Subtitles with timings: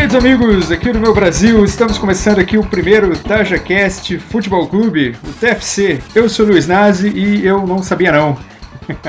[0.00, 5.32] Queridos amigos aqui do meu Brasil, estamos começando aqui o primeiro TajaCast Futebol Clube, o
[5.34, 6.00] TFC.
[6.14, 8.38] Eu sou o Luiz Nazi e eu não sabia não.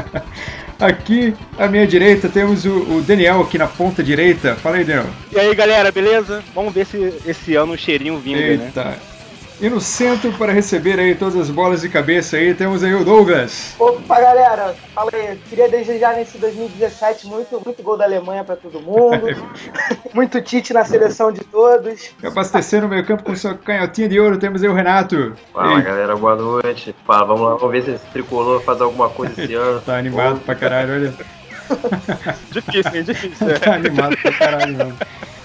[0.77, 4.53] aqui à minha direita temos o, o, Daniel aqui na ponta direita.
[4.55, 5.05] Fala aí, Daniel.
[5.31, 6.43] E aí, galera, beleza?
[6.53, 8.65] Vamos ver se esse ano o cheirinho vinga, né?
[8.65, 8.83] Eita.
[8.83, 8.95] né?
[9.61, 13.05] E no centro, para receber aí todas as bolas de cabeça aí, temos aí o
[13.05, 13.75] Douglas.
[13.77, 15.37] Opa, galera, fala aí.
[15.47, 19.27] Queria desejar nesse 2017 muito, muito gol da Alemanha para todo mundo.
[20.15, 22.09] muito Tite na seleção de todos.
[22.23, 25.33] Abastecendo o meio campo com sua canhotinha de ouro, temos aí o Renato.
[25.53, 25.83] Fala, Ei.
[25.83, 26.95] galera, boa noite.
[27.05, 29.79] Fala, vamos lá, vamos ver se esse tricolor faz alguma coisa esse ano.
[29.81, 31.40] tá animado pra caralho, olha.
[32.51, 33.59] difícil, é difícil.
[33.59, 34.97] tá animado pra caralho, mano.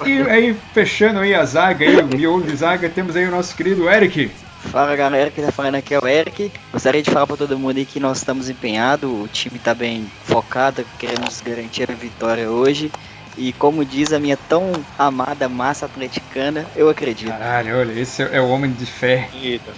[0.04, 3.56] E aí, fechando aí a zaga, aí, o miolo de zaga, temos aí o nosso
[3.56, 4.30] querido Eric.
[4.70, 6.50] Fala galera, quem tá falando aqui é o Eric.
[6.72, 10.06] Gostaria de falar para todo mundo aí que nós estamos empenhados, o time tá bem
[10.24, 12.90] focado, queremos garantir a vitória hoje.
[13.38, 17.28] E como diz a minha tão amada massa atleticana, eu acredito.
[17.28, 19.28] Caralho, olha, esse é o homem de fé.
[19.34, 19.72] Eita.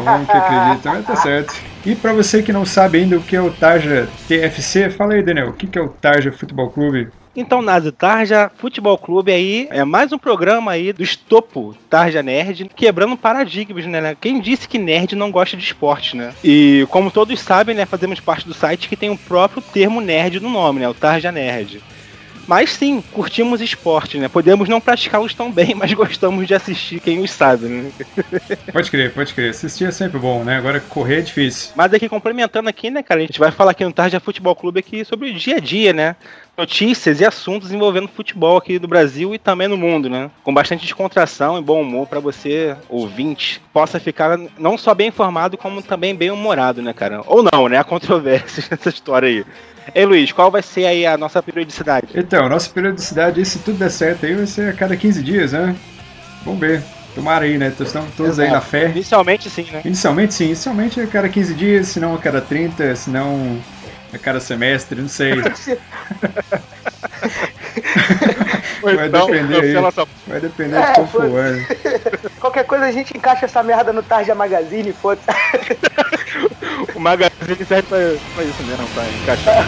[0.00, 1.54] Homem que acredita, mas tá certo.
[1.84, 5.22] E para você que não sabe ainda o que é o Tarja TFC, fala aí,
[5.22, 7.08] Daniel, o que é o Tarja Futebol Clube?
[7.36, 12.70] Então, Nazi, Tarja Futebol Clube aí é mais um programa aí do estopo Tarja Nerd,
[12.76, 14.16] quebrando paradigmas, né?
[14.20, 16.32] Quem disse que nerd não gosta de esporte, né?
[16.44, 20.38] E como todos sabem, né, fazemos parte do site que tem o próprio termo nerd
[20.38, 20.88] no nome, né?
[20.88, 21.82] O Tarja Nerd.
[22.46, 24.28] Mas sim, curtimos esporte, né?
[24.28, 27.90] Podemos não praticá-los tão bem, mas gostamos de assistir, quem os sabe, né?
[28.72, 29.50] Pode crer, pode crer.
[29.50, 30.56] Assistir é sempre bom, né?
[30.56, 31.72] Agora correr é difícil.
[31.74, 33.20] Mas aqui, complementando aqui, né, cara?
[33.20, 35.92] A gente vai falar aqui no Tarja Futebol Clube aqui sobre o dia a dia,
[35.92, 36.16] né?
[36.56, 40.30] Notícias e assuntos envolvendo futebol aqui no Brasil e também no mundo, né?
[40.42, 45.58] Com bastante descontração e bom humor para você, ouvinte, possa ficar não só bem informado,
[45.58, 47.22] como também bem humorado, né, cara?
[47.26, 47.78] Ou não, né?
[47.78, 49.44] Há controvérsias nessa história aí.
[49.94, 52.08] Ei, Luiz, qual vai ser aí a nossa periodicidade?
[52.14, 55.52] Então, a nossa periodicidade, se tudo der certo aí, vai ser a cada 15 dias,
[55.52, 55.74] né?
[56.44, 56.82] Vamos ver.
[57.14, 57.68] Tomara aí, né?
[57.68, 58.48] Estão todos Exato.
[58.48, 58.90] aí na fé.
[58.90, 59.82] Inicialmente sim, né?
[59.84, 60.46] Inicialmente sim.
[60.46, 63.58] Inicialmente a cada 15 dias, se não a cada 30, se não
[64.14, 65.34] a cada semestre, não sei.
[68.82, 69.74] vai então, depender aí.
[70.26, 71.30] Vai depender é, de como for.
[72.40, 75.20] Qualquer coisa a gente encaixa essa merda no Tarja Magazine, foda
[76.94, 77.98] O Magazine serve pra,
[78.34, 79.64] pra isso mesmo, pra encaixar.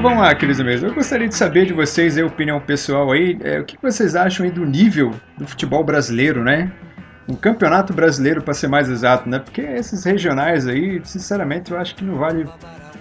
[0.00, 0.82] Mas vamos lá, queridos amigos.
[0.82, 3.36] Eu gostaria de saber de vocês a opinião pessoal aí.
[3.44, 6.72] É, o que vocês acham aí do nível do futebol brasileiro, né?
[7.28, 9.38] um campeonato brasileiro, para ser mais exato, né?
[9.38, 12.48] Porque esses regionais aí, sinceramente, eu acho que não vale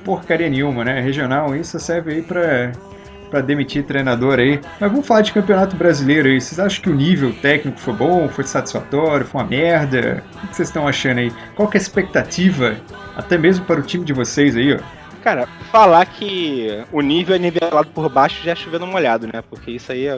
[0.04, 1.00] porcaria nenhuma, né?
[1.00, 2.74] Regional isso serve aí para
[3.30, 4.60] para demitir treinador aí.
[4.78, 6.42] Mas vamos falar de campeonato brasileiro aí.
[6.42, 10.22] Vocês acham que o nível técnico foi bom, foi satisfatório, foi uma merda?
[10.44, 11.32] O que vocês estão achando aí?
[11.56, 12.76] Qual que é a expectativa,
[13.16, 14.99] até mesmo para o time de vocês aí, ó?
[15.24, 19.44] Cara, falar que o nível é nivelado por baixo já é chovendo molhado, né?
[19.50, 20.18] Porque isso aí é,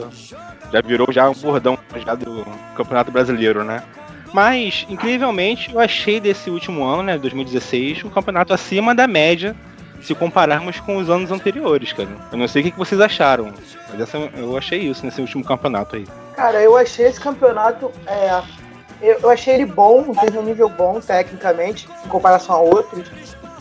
[0.72, 2.46] já virou já um bordão já do
[2.76, 3.84] Campeonato Brasileiro, né?
[4.34, 9.56] Mas, incrivelmente, eu achei desse último ano, né, 2016, um campeonato acima da média
[10.02, 12.10] se compararmos com os anos anteriores, cara.
[12.32, 13.52] Eu não sei o que vocês acharam,
[13.90, 16.08] mas eu achei isso nesse último campeonato aí.
[16.36, 17.92] Cara, eu achei esse campeonato.
[18.08, 18.42] É,
[19.02, 23.10] eu achei ele bom, teve um nível bom tecnicamente, em comparação a outros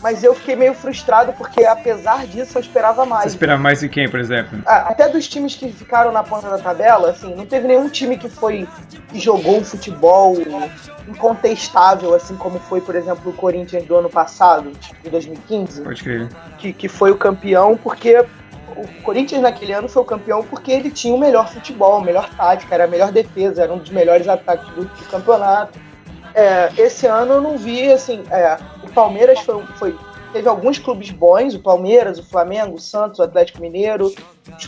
[0.01, 3.23] mas eu fiquei meio frustrado porque, apesar disso, eu esperava mais.
[3.23, 4.59] Você esperava mais de quem, por exemplo?
[4.65, 8.17] Ah, até dos times que ficaram na ponta da tabela, assim, não teve nenhum time
[8.17, 8.67] que foi
[9.09, 10.35] que jogou um futebol
[11.07, 14.71] incontestável, assim como foi, por exemplo, o Corinthians do ano passado,
[15.03, 15.81] de 2015.
[15.81, 16.29] Pode crer.
[16.57, 18.25] Que, que foi o campeão porque
[18.75, 22.29] o Corinthians naquele ano foi o campeão porque ele tinha o melhor futebol, a melhor
[22.35, 25.77] tática, era a melhor defesa, era um dos melhores ataques do, do campeonato.
[26.33, 28.57] É, esse ano eu não vi, assim, é,
[28.91, 29.95] Palmeiras foi, foi,
[30.31, 34.13] teve alguns clubes bons, o Palmeiras, o Flamengo, o Santos, o Atlético Mineiro,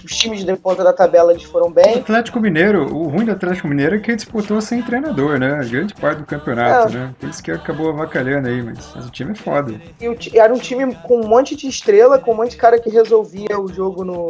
[0.04, 1.96] os, times de ponta da tabela eles foram bem.
[1.96, 5.60] O Atlético Mineiro, o ruim do Atlético Mineiro é que ele disputou sem treinador, né?
[5.60, 7.00] A grande parte do campeonato, é.
[7.00, 7.16] né?
[7.20, 9.74] Por isso que acabou avacalhando aí, mas, mas o time é foda.
[10.00, 12.80] E o, era um time com um monte de estrela, com um monte de cara
[12.80, 14.28] que resolvia o jogo no,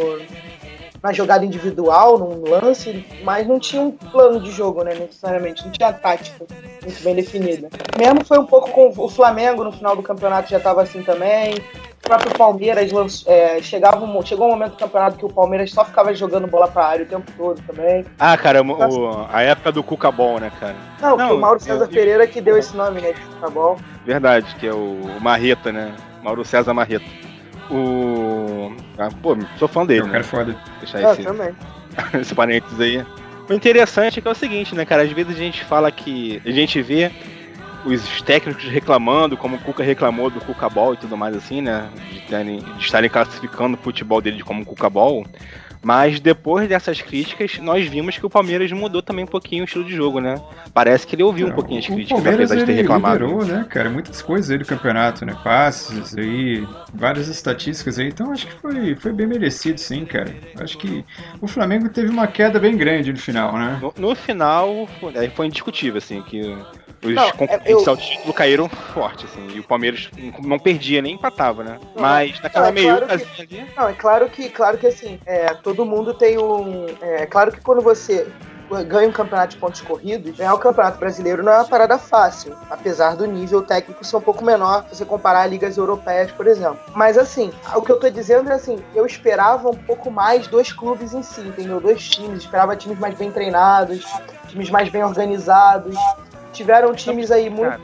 [1.03, 5.71] na jogada individual, num lance, mas não tinha um plano de jogo, né, necessariamente, não
[5.71, 6.45] tinha tática
[6.81, 7.69] muito bem definida.
[7.97, 11.55] Mesmo foi um pouco com o Flamengo no final do campeonato já estava assim também.
[11.55, 15.83] O próprio Palmeiras é, chegava um, chegou um momento do campeonato que o Palmeiras só
[15.83, 18.05] ficava jogando bola pra área o tempo todo também.
[18.17, 20.75] Ah, cara, o, a época do Cuca Ball, né, cara?
[21.01, 23.77] Não, não o Mauro César eu, Pereira que deu esse nome, né, de Cuca Ball.
[24.05, 25.93] Verdade, que é o Marreta, né?
[26.21, 27.05] Mauro César Marreta.
[27.69, 28.73] O.
[28.97, 30.01] Ah, pô, sou fã dele.
[30.01, 30.55] É um cara foda.
[30.79, 31.55] Deixar é, esse, também.
[32.19, 33.05] esse parênteses aí.
[33.49, 35.03] O interessante é que é o seguinte, né, cara?
[35.03, 36.41] Às vezes a gente fala que.
[36.45, 37.11] A gente vê
[37.85, 41.89] os técnicos reclamando, como o Cuca reclamou do Cuca Ball e tudo mais assim, né?
[42.11, 45.25] De, terem, de estarem classificando o futebol dele como Cuca Ball.
[45.83, 49.83] Mas depois dessas críticas, nós vimos que o Palmeiras mudou também um pouquinho o estilo
[49.83, 50.41] de jogo, né?
[50.73, 53.25] Parece que ele ouviu um pouquinho as críticas, Palmeiras, apesar de ter ele reclamado.
[53.25, 53.89] liderou, né, cara?
[53.89, 55.35] Muitas coisas aí do campeonato, né?
[55.43, 58.07] Passes aí, várias estatísticas aí.
[58.07, 60.33] Então acho que foi, foi bem merecido, sim, cara.
[60.59, 61.03] Acho que
[61.41, 63.77] o Flamengo teve uma queda bem grande no final, né?
[63.81, 66.39] No, no final, foi, aí foi indiscutível, assim, que
[67.03, 70.09] os Não, concorrentes é, eu- ao título caíram forte, assim, e o Palmeiras
[70.41, 71.77] não perdia nem empatava, né?
[71.99, 75.72] Mas naquela é meio claro ali, Não, é claro que, claro que assim, é, todo
[75.85, 76.87] mundo tem um.
[77.01, 78.27] É claro que quando você
[78.81, 82.55] ganha um campeonato de pontos corridos, ganhar o campeonato brasileiro não é uma parada fácil,
[82.69, 86.47] apesar do nível técnico ser um pouco menor se você comparar a ligas europeias, por
[86.47, 86.79] exemplo.
[86.95, 90.71] Mas assim, o que eu tô dizendo é assim, eu esperava um pouco mais dois
[90.71, 91.79] clubes em si, entendeu?
[91.79, 94.05] Dois times, esperava times mais bem treinados,
[94.47, 95.95] times mais bem organizados.
[96.53, 97.79] Tiveram times aí muito,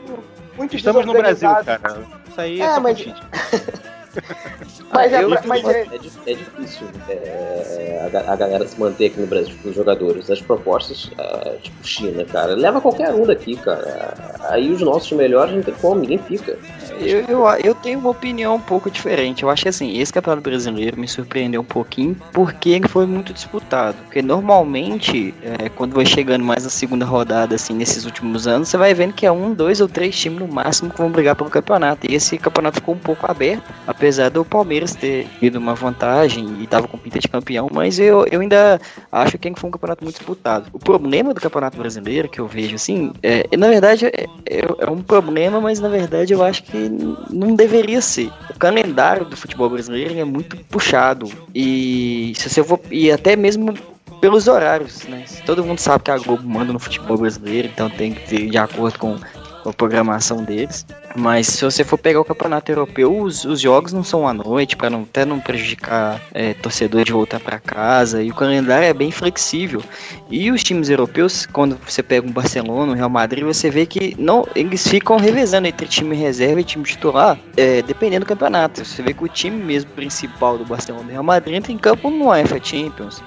[0.56, 2.00] muito estamos no Brasil, cara.
[2.28, 2.80] Isso aí É, é, só
[4.92, 5.10] mas-.
[5.10, 5.98] Mas, é, Eu- mas é, É,
[6.34, 10.30] di- difícil é, a, a galera se manter aqui no Brasil, tipo, os jogadores.
[10.30, 14.14] As propostas, ah, tipo China, cara, leva qualquer um daqui, cara.
[14.48, 16.58] Aí os nossos melhores não tem como, ninguém fica.
[17.00, 19.42] Eu, eu, eu tenho uma opinião um pouco diferente.
[19.42, 23.32] Eu acho que assim, esse campeonato brasileiro me surpreendeu um pouquinho porque ele foi muito
[23.32, 23.96] disputado.
[24.04, 28.76] Porque normalmente, é, quando vai chegando mais na segunda rodada, assim, nesses últimos anos, você
[28.76, 31.50] vai vendo que é um, dois ou três times no máximo que vão brigar pelo
[31.50, 32.06] campeonato.
[32.10, 36.66] E esse campeonato ficou um pouco aberto, apesar do Palmeiras ter tido uma vantagem e
[36.66, 38.80] tava com pinta de campeão, mas eu, eu ainda
[39.10, 40.66] acho que foi um campeonato muito disputado.
[40.72, 44.90] O problema do campeonato brasileiro, que eu vejo assim, é, na verdade é, é- é
[44.90, 46.90] um problema, mas na verdade eu acho que
[47.30, 48.30] não deveria ser.
[48.54, 53.74] O calendário do futebol brasileiro é muito puxado e se você for e até mesmo
[54.20, 55.24] pelos horários, né?
[55.46, 58.58] Todo mundo sabe que a Globo manda no futebol brasileiro, então tem que ter de
[58.58, 59.16] acordo com,
[59.62, 60.86] com a programação deles.
[61.16, 64.76] Mas se você for pegar o campeonato europeu, os, os jogos não são à noite,
[64.76, 68.22] para não, até não prejudicar é, torcedor de voltar para casa.
[68.22, 69.82] E o calendário é bem flexível.
[70.30, 74.14] E os times europeus, quando você pega um Barcelona, um Real Madrid, você vê que
[74.18, 78.84] não, eles ficam revezando entre time reserva e time titular, é, dependendo do campeonato.
[78.84, 82.08] Você vê que o time mesmo principal do Barcelona e Real Madrid entra em campo
[82.10, 83.22] no UEFA Champions,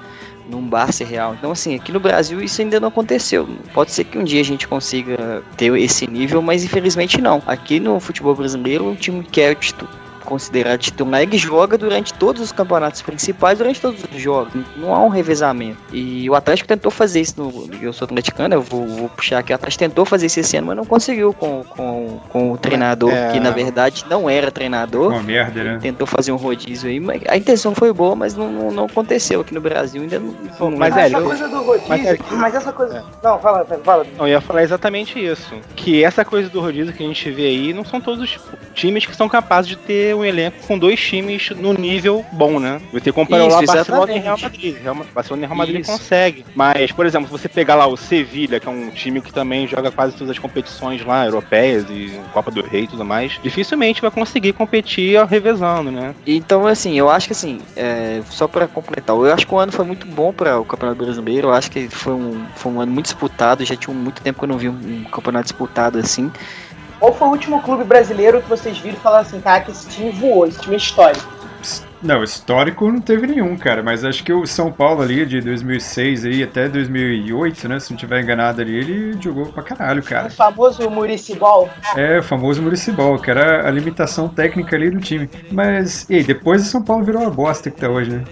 [0.49, 1.33] num Barça Real.
[1.33, 3.47] Então, assim, aqui no Brasil isso ainda não aconteceu.
[3.73, 7.41] Pode ser que um dia a gente consiga ter esse nível, mas infelizmente não.
[7.45, 9.87] Aqui no futebol brasileiro, um time que é titu-
[10.23, 14.53] considerado titular, ele joga durante todos os campeonatos principais, durante todos os jogos.
[14.77, 15.77] Não há um revezamento.
[15.91, 17.69] E o Atlético tentou fazer isso no.
[17.81, 19.51] Eu sou atleticano, eu vou, vou puxar aqui.
[19.51, 23.11] O Atlético tentou fazer isso esse ano, mas não conseguiu com, com, com o treinador,
[23.11, 23.31] É.
[23.31, 25.11] que na verdade não era treinador.
[25.11, 25.79] Uma merda, né?
[25.81, 29.41] Tentou fazer um rodízio aí, mas a intenção foi boa, mas não, não, não aconteceu
[29.41, 30.33] aqui no Brasil, ainda não.
[30.59, 33.03] não Mas, essa velho, eu- coisa do rodízio, mas, mas, é- essa coisa.
[33.23, 34.05] Não, fala, fala.
[34.17, 35.53] Não, eu ia falar exatamente isso.
[35.75, 38.39] Que essa coisa do rodízio que a gente vê aí não são todos os
[38.73, 42.81] times que são capazes de ter um elenco com dois times no nível bom, né?
[42.91, 44.19] Você compara lá Barcelona e.
[44.19, 44.75] Real Madrid.
[44.81, 45.91] Real, Barcelona e Real Madrid Isso.
[45.91, 46.45] consegue.
[46.55, 49.67] Mas, por exemplo, se você pegar lá o Sevilha, que é um time que também
[49.67, 54.01] joga quase todas as competições lá, europeias e Copa do Rei e tudo mais, dificilmente
[54.01, 56.13] vai conseguir competir revezando, né?
[56.25, 59.71] Então, assim, eu acho que assim, é, só pra completar, eu acho que o ano
[59.71, 61.47] foi muito bom para o Campeonato Brasileiro.
[61.47, 63.65] Eu acho que foi um, foi um ano muito disputado.
[63.65, 66.31] Já tinha muito tempo que eu não vi um, um campeonato disputado assim.
[67.03, 69.89] Qual foi o último clube brasileiro que vocês viram e falaram assim, cara, que esse
[69.89, 71.29] time voou, esse time é histórico?
[72.03, 76.25] Não, histórico não teve nenhum, cara, mas acho que o São Paulo ali de 2006
[76.25, 80.29] aí até 2008, né, se não tiver enganado ali, ele jogou pra caralho, O cara.
[80.29, 81.69] famoso Muricy Ball.
[81.95, 85.29] É, o famoso municipal, que era a limitação técnica ali do time.
[85.51, 88.23] Mas, e aí, depois o São Paulo virou uma bosta que tá hoje, né?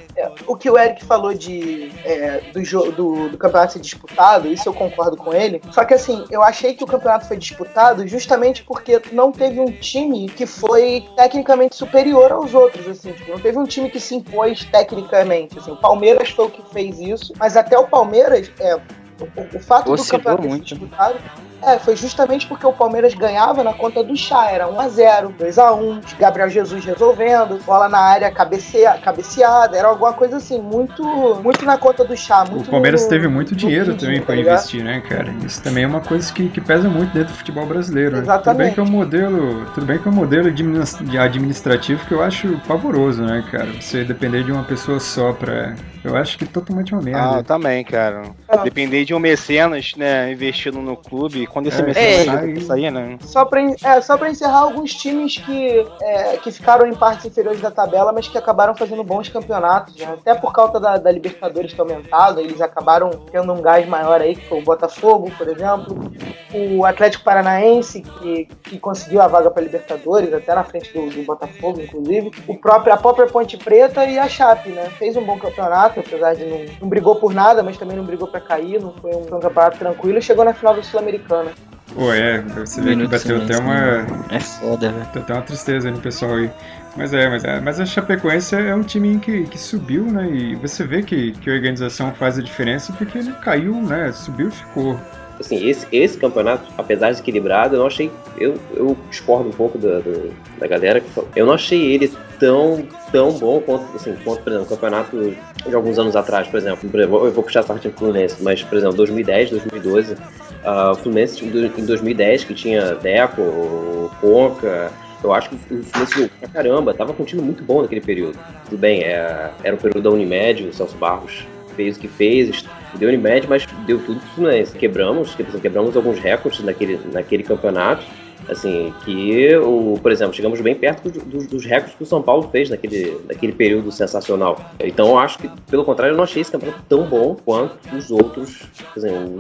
[0.45, 4.73] O que o Eric falou de, é, do, do, do campeonato ser disputado, isso eu
[4.73, 5.61] concordo com ele.
[5.71, 9.71] Só que assim, eu achei que o campeonato foi disputado justamente porque não teve um
[9.71, 14.15] time que foi tecnicamente superior aos outros, assim, tipo, não teve um time que se
[14.15, 15.71] impôs tecnicamente, assim.
[15.71, 18.79] O Palmeiras foi o que fez isso, mas até o Palmeiras, é,
[19.21, 20.63] o, o fato do Oscilou campeonato ter sido muito.
[20.65, 21.15] disputado
[21.63, 24.49] é, foi justamente porque o Palmeiras ganhava na conta do chá.
[24.49, 30.59] Era 1x0, 2x1, Gabriel Jesus resolvendo, bola na área cabecea, cabeceada, era alguma coisa assim,
[30.59, 31.03] muito
[31.43, 32.43] muito na conta do chá.
[32.49, 34.53] Muito O Palmeiras no- teve muito dinheiro ritmo, também tá pra ligado?
[34.55, 35.31] investir, né, cara?
[35.45, 38.21] Isso também é uma coisa que, que pesa muito dentro do futebol brasileiro, né?
[38.21, 38.73] Tudo bem Exatamente.
[38.73, 42.23] que é um modelo, tudo bem que é um modelo adminis- de administrativo que eu
[42.23, 43.67] acho pavoroso, né, cara?
[43.79, 47.36] Você depender de uma pessoa só pra Eu acho que totalmente uma merda.
[47.36, 48.24] Ah, eu também, cara.
[48.63, 52.62] Depender de um mecenas, né, investindo no clube, quando esse É, mecenas é.
[52.62, 53.17] sair, né?
[53.22, 57.62] Só pra, é, só pra encerrar, alguns times que, é, que ficaram em partes inferiores
[57.62, 60.08] da tabela, mas que acabaram fazendo bons campeonatos, né?
[60.13, 64.36] até por causa da, da Libertadores ter aumentado, eles acabaram tendo um gás maior aí,
[64.36, 66.12] que foi o Botafogo, por exemplo,
[66.53, 71.24] o Atlético Paranaense, que, que conseguiu a vaga pra Libertadores, até na frente do, do
[71.24, 74.89] Botafogo, inclusive, o próprio, a própria Ponte Preta e a Chape, né?
[74.98, 78.27] Fez um bom campeonato, apesar de não, não brigou por nada, mas também não brigou
[78.27, 81.51] pra cair, não foi um, foi um campeonato tranquilo e chegou na final do Sul-Americana.
[81.93, 85.07] Pô, é, você vê que bateu até uma, É foda, velho.
[85.13, 86.50] Até uma tristeza aí no pessoal aí.
[86.95, 90.29] Mas é, mas, é, mas a Chapecoense é um time que, que subiu, né?
[90.29, 94.12] E você vê que, que a organização faz a diferença porque ele caiu, né?
[94.12, 95.00] Subiu e ficou.
[95.41, 98.10] Assim, esse, esse campeonato, apesar de equilibrado, eu não achei.
[98.38, 101.03] Eu, eu discordo um pouco da, do- da galera.
[101.36, 105.36] Eu não achei ele tão, tão bom quanto, assim, quanto, por exemplo, o campeonato
[105.67, 106.89] de alguns anos atrás, por exemplo.
[107.00, 110.15] Eu vou puxar essa parte do Fluminense, mas, por exemplo, 2010, 2012,
[110.63, 114.91] ah, o Fluminense em do- em 2010, que tinha Deco, Conca.
[115.24, 118.01] Eu acho que o Fluminense jogou pra caramba, tava com um time muito bom naquele
[118.01, 118.38] período.
[118.65, 121.45] Tudo bem, é, era o período da Unimed, o Celso Barros
[121.75, 122.65] fez o que fez,
[122.98, 124.77] deu Unimed, mas deu tudo pro Fluminense.
[124.77, 128.03] Quebramos, tipo assim, quebramos alguns recordes naquele, naquele campeonato.
[128.50, 132.21] Assim, que, o, por exemplo, chegamos bem perto do- do- dos recordes que o São
[132.24, 134.60] Paulo fez naquele, naquele período sensacional.
[134.79, 138.10] Então, eu acho que, pelo contrário, eu não achei esse campeonato tão bom quanto os
[138.10, 138.63] outros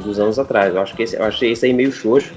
[0.05, 0.73] dos anos atrás.
[0.75, 2.31] Eu acho que esse, eu achei esse aí meio xoxo.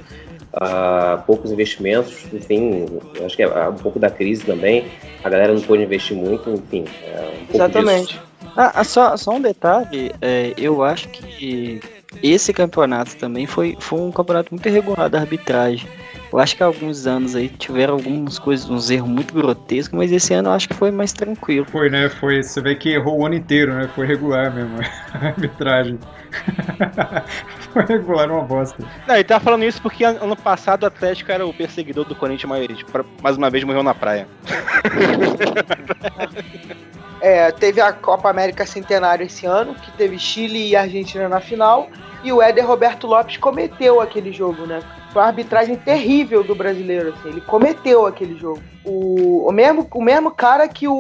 [0.57, 2.87] ah, poucos investimentos, enfim,
[3.27, 4.85] acho que é um pouco da crise também.
[5.25, 6.85] A galera não pôde investir muito, enfim.
[7.05, 8.07] É um Exatamente.
[8.15, 8.23] disso.
[8.57, 11.81] Ah, ah, só, só um detalhe, é, eu acho que
[12.23, 15.89] esse campeonato também foi, foi um campeonato muito irregular da arbitragem.
[16.33, 20.11] Eu acho que há alguns anos aí tiveram algumas coisas, uns erros muito grotescos, mas
[20.11, 21.65] esse ano eu acho que foi mais tranquilo.
[21.71, 22.09] Foi, né?
[22.09, 23.89] Foi, você vê que errou o ano inteiro, né?
[23.95, 24.79] Foi regular mesmo.
[25.15, 25.99] A arbitragem.
[27.73, 28.77] Foi regular, uma bosta.
[29.07, 32.15] Não, ele tá falando isso porque an- ano passado o Atlético era o perseguidor do
[32.17, 34.27] Corinthians, mas pra- mais uma vez morreu na praia.
[37.27, 41.89] É, teve a Copa América Centenário esse ano, que teve Chile e Argentina na final,
[42.23, 44.83] e o Éder Roberto Lopes cometeu aquele jogo, né?
[45.11, 48.61] Foi uma arbitragem terrível do brasileiro, assim, ele cometeu aquele jogo.
[48.85, 50.93] O, o, mesmo, o mesmo cara que o,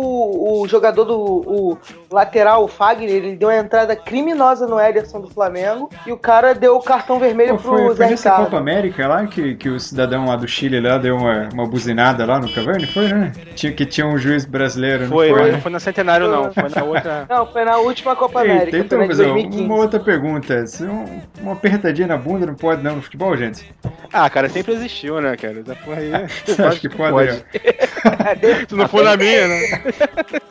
[0.62, 1.78] o jogador do o
[2.10, 6.54] lateral, o Fagner, ele deu uma entrada criminosa no Ederson do Flamengo, e o cara
[6.54, 8.44] deu o cartão vermelho Pô, foi, pro foi Zé nessa Ricardo.
[8.46, 12.24] Copa América lá que, que o cidadão lá do Chile lá deu uma, uma buzinada
[12.24, 13.32] lá no Cavani, foi, né?
[13.54, 15.52] Tinha, que tinha um juiz brasileiro, Foi, não foi?
[15.52, 16.52] não foi na Centenário, não.
[16.52, 17.26] Foi na outra.
[17.34, 19.62] Não, foi na última Copa América, Eita, foi então, na de mas, ó, 2015.
[19.64, 20.66] uma outra pergunta.
[20.66, 23.70] Se um- uma apertadinha na bunda não pode não no futebol, gente?
[24.12, 25.60] Ah, cara, sempre existiu, né, cara?
[25.60, 26.12] Essa porra aí.
[26.66, 27.30] Acho que pode.
[27.30, 27.74] ó.
[27.78, 29.83] É, Se não for na minha, né?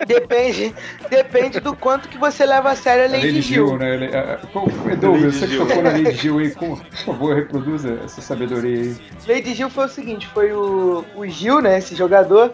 [0.05, 0.73] Depende,
[1.09, 3.77] depende do quanto que você leva a sério a A lei Lady de Gil, Gil.
[3.77, 3.93] né?
[3.95, 7.35] Ele- a- a- qual- Edu, Lady você que tocou na Lady Gil aí, por favor,
[7.35, 8.95] reproduza essa sabedoria aí.
[9.27, 12.51] Lei de Gil foi o seguinte, foi o, o Gil, né, esse jogador,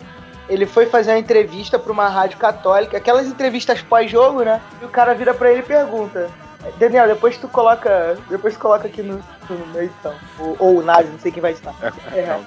[0.47, 4.89] ele foi fazer uma entrevista pra uma rádio católica, aquelas entrevistas pós-jogo, né, e o
[4.89, 6.29] cara vira pra ele e pergunta,
[6.77, 10.83] Daniel, depois tu coloca, depois tu coloca aqui no, no, na edição, ou, ou o
[10.83, 11.73] Nazi, não sei quem vai estar.
[12.13, 12.37] É.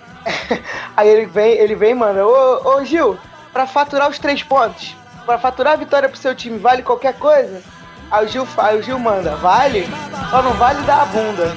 [0.97, 3.19] Aí ele vem, ele vem e manda, ô, ô Gil,
[3.53, 7.63] pra faturar os três pontos, pra faturar a vitória pro seu time, vale qualquer coisa?
[8.11, 9.89] Aí o Gil, aí o Gil manda, vale?
[10.29, 11.57] Só não vale dar a bunda.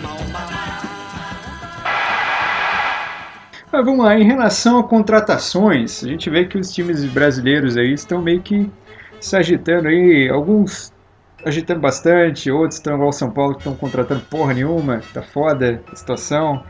[3.70, 7.92] Mas vamos lá, em relação a contratações, a gente vê que os times brasileiros aí
[7.92, 8.72] estão meio que
[9.20, 10.94] se agitando aí, alguns
[11.46, 15.82] agitando bastante, outros estão igual o São Paulo que estão contratando porra nenhuma, tá foda
[15.92, 16.64] a situação.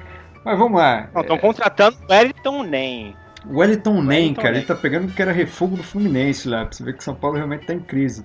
[0.43, 1.09] Mas vamos lá.
[1.13, 3.15] Não, estão contratando o Wellington Nem.
[3.47, 4.57] O Wellington Nem, cara, Nem.
[4.59, 7.15] ele tá pegando que era refugo do Fluminense lá, pra você ver que o São
[7.15, 8.23] Paulo realmente tá em crise.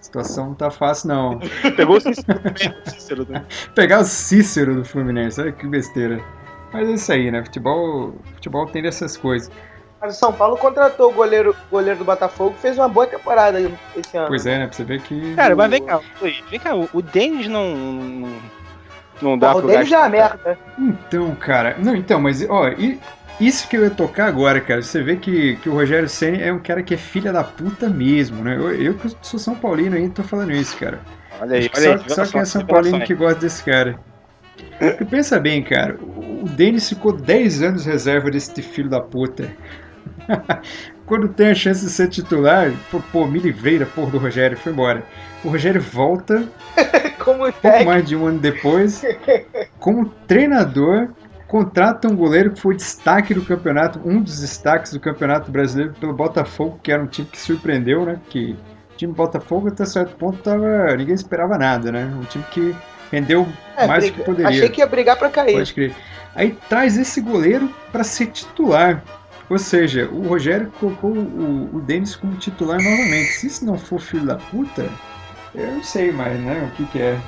[0.00, 1.38] A situação não tá fácil, não.
[1.76, 2.40] Pegou o Cícero.
[2.42, 3.44] o Cícero, né?
[3.76, 6.20] Pegar o Cícero do Fluminense, olha que besteira.
[6.72, 7.44] Mas é isso aí, né?
[7.44, 9.50] Futebol, futebol tem dessas coisas.
[10.04, 13.58] Mas o São Paulo contratou o goleiro, goleiro do Botafogo, fez uma boa temporada
[13.96, 14.28] esse ano.
[14.28, 14.66] Pois é, né?
[14.66, 15.34] Pra você ver que.
[15.34, 17.74] Cara, mas vem cá, Luiz, vem cá, o o Denis não.
[17.74, 18.42] não,
[19.22, 20.58] não dá Porra, o dele já é merda.
[20.78, 21.76] Então, cara.
[21.78, 23.00] Não, então, mas, ó, e-
[23.40, 24.82] isso que eu ia tocar agora, cara.
[24.82, 27.88] Você vê que, que o Rogério Senna é um cara que é filha da puta
[27.88, 28.56] mesmo, né?
[28.56, 31.00] Eu, eu que sou São Paulino ainda tô falando isso, cara.
[31.40, 32.08] Olha aí, Acho olha aí.
[32.10, 33.98] só, só quem é São Paulino que gosta desse cara.
[34.78, 35.98] Porque pensa bem, cara.
[36.00, 39.50] O Denis ficou 10 anos reserva desse filho da puta.
[41.06, 42.72] Quando tem a chance de ser titular,
[43.12, 45.04] pô, me livrei da porra do Rogério, foi embora.
[45.44, 46.48] O Rogério volta,
[47.18, 47.84] Como pouco técnico.
[47.84, 49.02] mais de um ano depois,
[49.78, 51.08] como treinador,
[51.46, 56.12] contrata um goleiro que foi destaque do campeonato, um dos destaques do campeonato brasileiro pelo
[56.12, 58.18] Botafogo, que era um time que surpreendeu, né?
[58.28, 58.56] Que
[58.92, 62.12] O time Botafogo, até certo ponto, tava, ninguém esperava nada, né?
[62.14, 62.74] Um time que
[63.10, 64.16] rendeu é, mais briga.
[64.16, 64.50] do que poderia.
[64.50, 65.54] Achei que ia brigar para cair.
[65.54, 65.94] Pode crer.
[66.34, 69.02] Aí traz esse goleiro para ser titular.
[69.50, 73.32] Ou seja, o Rogério colocou o, o Denis como titular novamente.
[73.32, 74.88] Se isso não for filho da puta,
[75.54, 76.68] eu não sei mais, né?
[76.70, 77.18] O que, que é.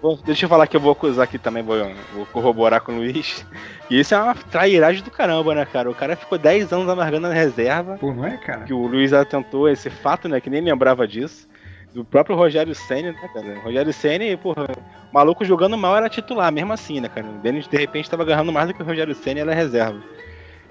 [0.00, 1.76] Bom, deixa eu falar que eu vou acusar aqui também, vou,
[2.12, 3.46] vou corroborar com o Luiz.
[3.88, 5.88] E isso é uma trairagem do caramba, né, cara?
[5.90, 7.98] O cara ficou 10 anos amargando na reserva.
[7.98, 8.64] Pô, não é, cara?
[8.64, 10.40] Que o Luiz atentou esse fato, né?
[10.40, 11.48] Que nem lembrava disso.
[11.94, 13.58] Do próprio Rogério Senna, né, cara?
[13.58, 14.64] O Rogério Senna, porra,
[15.10, 17.26] o maluco jogando mal era titular, mesmo assim, né, cara?
[17.26, 20.00] O Denis, de repente, tava agarrando mais do que o Rogério Senna e era reserva.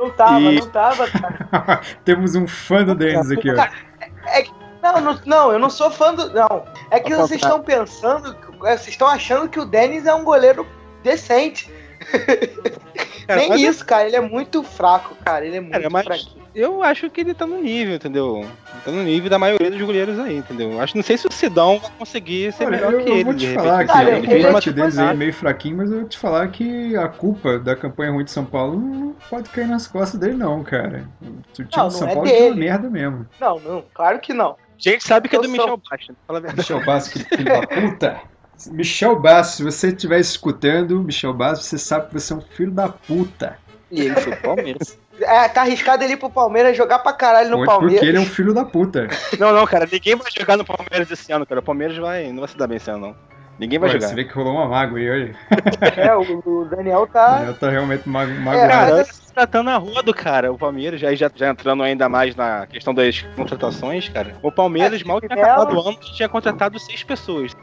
[0.02, 0.60] Não tava, e...
[0.60, 1.82] não tava, cara.
[2.04, 3.68] Temos um fã do Denis aqui, ó.
[4.26, 6.34] É, que não, não, não, eu não sou fã do.
[6.34, 6.66] Não.
[6.90, 10.66] É que vocês estão pensando, é, vocês estão achando que o Denis é um goleiro
[11.04, 11.72] decente.
[13.28, 14.08] Cara, Nem isso, cara.
[14.08, 15.46] Ele é muito fraco, cara.
[15.46, 16.42] Ele é muito cara, mas fraquinho.
[16.54, 18.46] Eu acho que ele tá no nível, entendeu?
[18.84, 20.82] Tá no nível da maioria dos goleiros aí, entendeu?
[20.82, 23.22] Acho, não sei se o Sidão vai conseguir ser Olha, melhor eu, que eu ele.
[23.22, 26.00] Eu vou te falar que cara, o debate deles aí é meio fraquinho, mas eu
[26.02, 29.68] vou te falar que a culpa da campanha ruim de São Paulo não pode cair
[29.68, 31.08] nas costas dele, não, cara.
[31.22, 33.26] O time não, de São é Paulo é uma merda mesmo.
[33.40, 34.52] Não, não, claro que não.
[34.52, 35.58] A gente sabe que eu é do sou...
[35.58, 36.16] Michel Bastos.
[36.28, 36.58] Fala a verdade.
[36.58, 38.22] Michel Bastos, que filho da puta.
[38.68, 42.72] Michel Bastos, se você estiver escutando, Michel Bastos, você sabe que você é um filho
[42.72, 43.58] da puta.
[43.90, 44.98] E ele foi pro Palmeiras.
[45.20, 48.00] É, tá arriscado ele ir pro Palmeiras jogar pra caralho no Pode Palmeiras.
[48.00, 49.08] Porque ele é um filho da puta.
[49.38, 51.60] Não, não, cara, ninguém vai jogar no Palmeiras esse ano, cara.
[51.60, 53.16] O Palmeiras vai, não vai se dar bem esse ano, não.
[53.60, 54.08] Ninguém vai jogar.
[54.08, 55.36] Você vê que rolou uma mágoa aí, olha.
[55.96, 57.36] É, o, Daniel tá.
[57.36, 58.58] O Daniel tá realmente magoado.
[58.58, 62.36] É, cara, tratando a rua do cara, o Palmeiras, já, já, já entrando ainda mais
[62.36, 64.36] na questão das contratações, cara.
[64.42, 67.56] O Palmeiras, é, mal tinha acabado o ano, tinha contratado seis pessoas.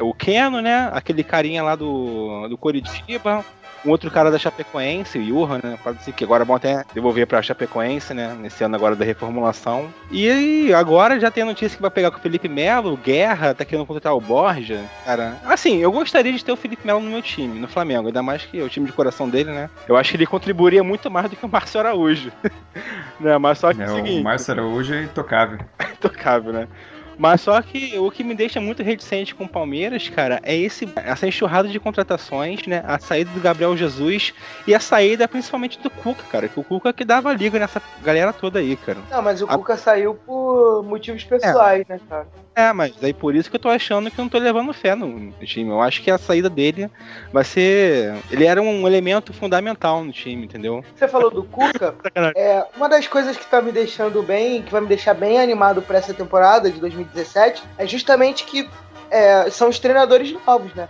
[0.00, 0.90] O Keno, né?
[0.92, 3.44] Aquele carinha lá do, do Coritiba,
[3.84, 5.78] um outro cara da Chapecoense, o Johan, né?
[5.82, 8.34] Pode dizer que agora é bom até devolver pra Chapecoense, né?
[8.40, 9.92] Nesse ano agora da reformulação.
[10.10, 13.64] E agora já tem a notícia que vai pegar com o Felipe Melo, Guerra, tá
[13.64, 14.80] querendo contratar o Borja.
[15.04, 18.06] Cara, assim, eu gostaria de ter o Felipe Melo no meu time, no Flamengo.
[18.06, 19.68] Ainda mais que é o time de coração dele, né?
[19.86, 22.32] Eu acho que ele contribuiria muito mais do que o Márcio Araújo.
[23.20, 23.36] né?
[23.36, 24.20] Mas só que é, o seguinte.
[24.20, 25.58] O Márcio Araújo é intocável.
[25.92, 26.68] intocável, né?
[27.18, 30.88] Mas só que o que me deixa muito reticente com o Palmeiras, cara, é esse
[30.96, 32.82] essa enxurrada de contratações, né?
[32.86, 34.34] A saída do Gabriel Jesus
[34.66, 36.48] e a saída principalmente do Cuca, cara.
[36.48, 38.98] Que o Cuca que dava liga nessa galera toda aí, cara.
[39.10, 39.56] Não, mas o a...
[39.56, 41.94] Cuca saiu por motivos pessoais, é.
[41.94, 42.26] né, cara?
[42.56, 44.94] É, mas aí por isso que eu tô achando que eu não tô levando fé
[44.94, 45.70] no time.
[45.70, 46.90] Eu acho que a saída dele
[47.32, 48.14] vai ser.
[48.30, 50.84] Ele era um elemento fundamental no time, entendeu?
[50.94, 51.94] Você falou do Cuca.
[52.36, 55.82] é, uma das coisas que tá me deixando bem, que vai me deixar bem animado
[55.82, 58.68] pra essa temporada de 2017, é justamente que
[59.10, 60.88] é, são os treinadores novos, né?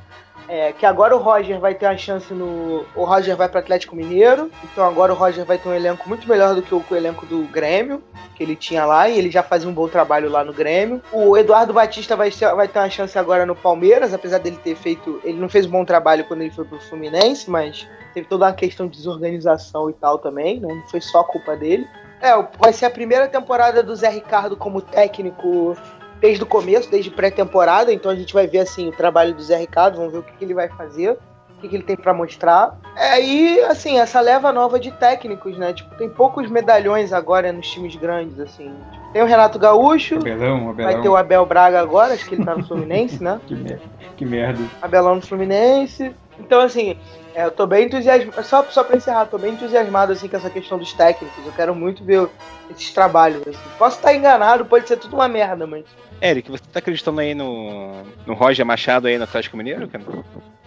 [0.48, 2.84] É, que agora o Roger vai ter a chance no.
[2.94, 6.28] O Roger vai para Atlético Mineiro, então agora o Roger vai ter um elenco muito
[6.28, 8.02] melhor do que o, o, elenco do Grêmio,
[8.34, 11.02] que ele tinha lá, e ele já fazia um bom trabalho lá no Grêmio.
[11.10, 14.76] O Eduardo Batista vai, ser, vai ter uma chance agora no Palmeiras, apesar dele ter
[14.76, 15.20] feito.
[15.24, 18.52] Ele não fez um bom trabalho quando ele foi pro Fluminense, mas teve toda uma
[18.52, 20.68] questão de desorganização e tal também, né?
[20.68, 21.88] Não foi só culpa dele.
[22.20, 25.76] É, vai ser a primeira temporada do Zé Ricardo como técnico
[26.20, 29.56] desde o começo, desde pré-temporada, então a gente vai ver assim o trabalho do Zé
[29.56, 32.14] Ricardo, vamos ver o que, que ele vai fazer, o que, que ele tem para
[32.14, 32.78] mostrar.
[32.96, 35.72] É, e assim, essa leva nova de técnicos, né?
[35.72, 38.72] Tipo, tem poucos medalhões agora nos times grandes, assim.
[39.12, 40.92] Tem o Renato Gaúcho, Abelão, Abelão.
[40.92, 43.40] vai ter o Abel Braga agora, acho que ele tá no Fluminense, né?
[43.46, 43.80] que, mer
[44.16, 44.62] que merda.
[44.82, 46.14] Abelão no Fluminense.
[46.38, 46.96] Então, assim,
[47.34, 48.44] é, eu tô bem entusiasmado.
[48.44, 51.44] Só, só pra encerrar, tô bem entusiasmado assim, com essa questão dos técnicos.
[51.44, 52.28] Eu quero muito ver
[52.70, 53.42] esses trabalhos.
[53.46, 53.58] Assim.
[53.78, 55.84] Posso estar enganado, pode ser tudo uma merda, mas
[56.22, 60.04] Eric, você tá acreditando aí no, no Roger Machado aí no Atlético Mineiro, cara?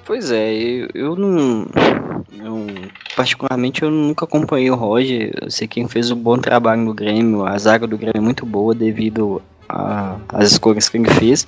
[0.06, 1.66] Pois é, eu, eu não.
[2.32, 2.68] Eu,
[3.16, 5.34] particularmente eu nunca acompanhei o Roger.
[5.42, 7.46] Eu sei quem fez um bom trabalho no Grêmio.
[7.46, 9.42] A zaga do Grêmio é muito boa devido
[10.30, 11.48] às escolhas que ele fez.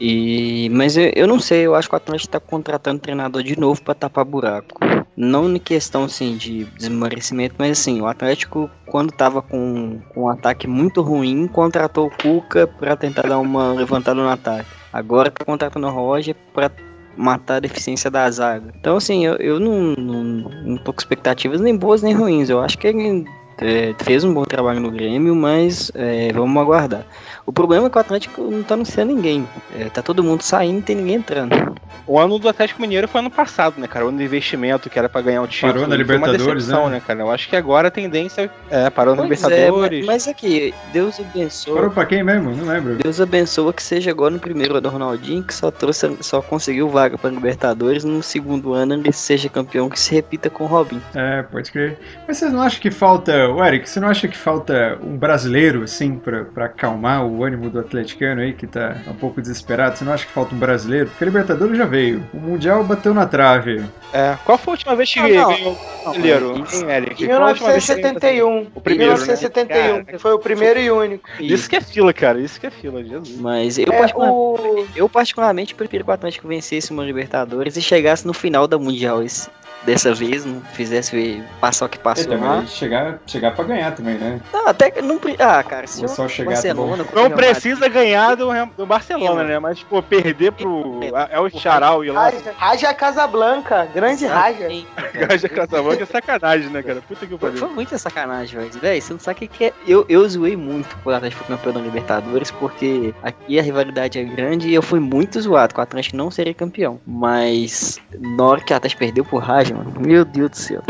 [0.00, 3.58] E, mas eu, eu não sei, eu acho que o Atlético está contratando treinador de
[3.58, 4.80] novo para tapar buraco.
[5.16, 10.28] Não em questão assim, de desmerecimento, mas assim, o Atlético, quando estava com, com um
[10.28, 14.68] ataque muito ruim, contratou o Cuca para tentar dar uma levantada no ataque.
[14.92, 16.70] Agora está contratando o Roger para
[17.16, 18.72] matar a deficiência da zaga.
[18.78, 22.50] Então, assim, eu, eu não, não, não tô com expectativas nem boas nem ruins.
[22.50, 23.26] Eu acho que ele
[23.58, 27.06] é, fez um bom trabalho no Grêmio, mas é, vamos aguardar.
[27.44, 29.48] O problema é que o Atlético não tá anunciando ninguém.
[29.78, 31.75] É, tá todo mundo saindo e tem ninguém entrando.
[32.06, 34.04] O ano do Atlético Mineiro foi ano passado, né, cara?
[34.04, 35.72] O ano do investimento que era pra ganhar o título.
[35.72, 36.96] Parou na Foi uma Libertadores, decepção, né?
[36.96, 37.20] né, cara?
[37.20, 40.04] Eu acho que agora a tendência é parou na Pois Libertadores.
[40.04, 41.74] É, mas, mas aqui, Deus abençoe.
[41.74, 42.50] Parou pra quem mesmo?
[42.54, 42.96] Não lembro.
[42.96, 46.88] Deus abençoa que seja agora no primeiro ano do Ronaldinho, que só trouxe, só conseguiu
[46.88, 51.00] vaga para Libertadores, no segundo ano ele seja campeão, que se repita com o Robin.
[51.14, 51.98] É, pode crer.
[52.26, 53.48] Mas vocês não acham que falta.
[53.48, 57.70] O Eric, você não acha que falta um brasileiro, assim, pra, pra acalmar o ânimo
[57.70, 59.96] do atleticano aí, que tá um pouco desesperado?
[59.96, 61.08] Você não acha que falta um brasileiro?
[61.08, 62.22] Porque a Libertadores já veio.
[62.32, 63.84] O Mundial bateu na trave.
[64.12, 64.36] É.
[64.44, 66.64] Qual foi a última vez que Ah, ganhou o brasileiro?
[66.64, 66.84] Isso.
[66.88, 67.26] Eric?
[67.26, 67.44] Brasileiro?
[67.44, 68.66] 1971.
[68.74, 69.18] O primeiro, né?
[69.18, 70.04] 1971.
[70.04, 71.28] Cara, Foi o primeiro e único.
[71.40, 72.38] Isso que é fila, cara.
[72.40, 73.36] Isso que é fila, Jesus.
[73.38, 74.86] Mas eu, É, particularmente, o...
[74.96, 79.22] eu particularmente prefiro que o Atlético vencesse uma Libertadores e chegasse no final da Mundial
[79.22, 79.48] esse,
[79.86, 82.66] dessa vez, não fizesse passar o que passou Então, lá.
[82.66, 84.40] chegar, chegar pra ganhar também, né?
[84.52, 85.18] Não, até que não.
[85.38, 87.04] Ah, cara, se o chegar, Barcelona.
[87.04, 89.58] com Não Real precisa ganhar do, do Barcelona, né?
[89.58, 91.00] Mas, pô, perder pro.
[91.30, 92.24] É o Charal e lá.
[92.24, 94.66] Raja, Raja Casablanca, grande Raja.
[95.14, 97.00] Gaja Casablanca é sacanagem, né, cara?
[97.06, 97.56] Puta que pariu.
[97.56, 98.70] foi muita sacanagem, velho.
[98.80, 99.72] Véi, você não sabe o que, que é.
[99.86, 104.18] Eu, eu zoei muito quando o Atlético foi campeão da Libertadores, porque aqui a rivalidade
[104.18, 107.00] é grande e eu fui muito zoado que o Atlético não seria campeão.
[107.06, 110.82] Mas na hora que o Atlético perdeu pro Raja, mano, meu Deus do céu.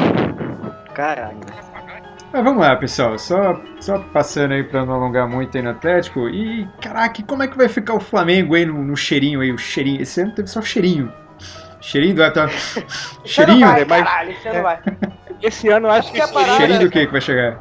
[0.94, 1.38] Caralho.
[2.32, 3.18] Mas vamos lá, pessoal.
[3.18, 6.28] Só, só passando aí pra não alongar muito aí no Atlético.
[6.28, 9.52] E, caraca, como é que vai ficar o Flamengo aí no, no cheirinho aí?
[9.52, 10.02] O cheirinho.
[10.02, 11.12] Esse ano teve só cheirinho.
[11.80, 12.46] Cheirinho do tá...
[12.46, 12.52] Não
[13.24, 13.66] Cheirinho?
[13.66, 14.78] vai, mas- caralho, você não vai.
[15.42, 16.20] Esse ano eu acho que.
[16.20, 17.60] Que parada- Cheirinho do que que vai chegar?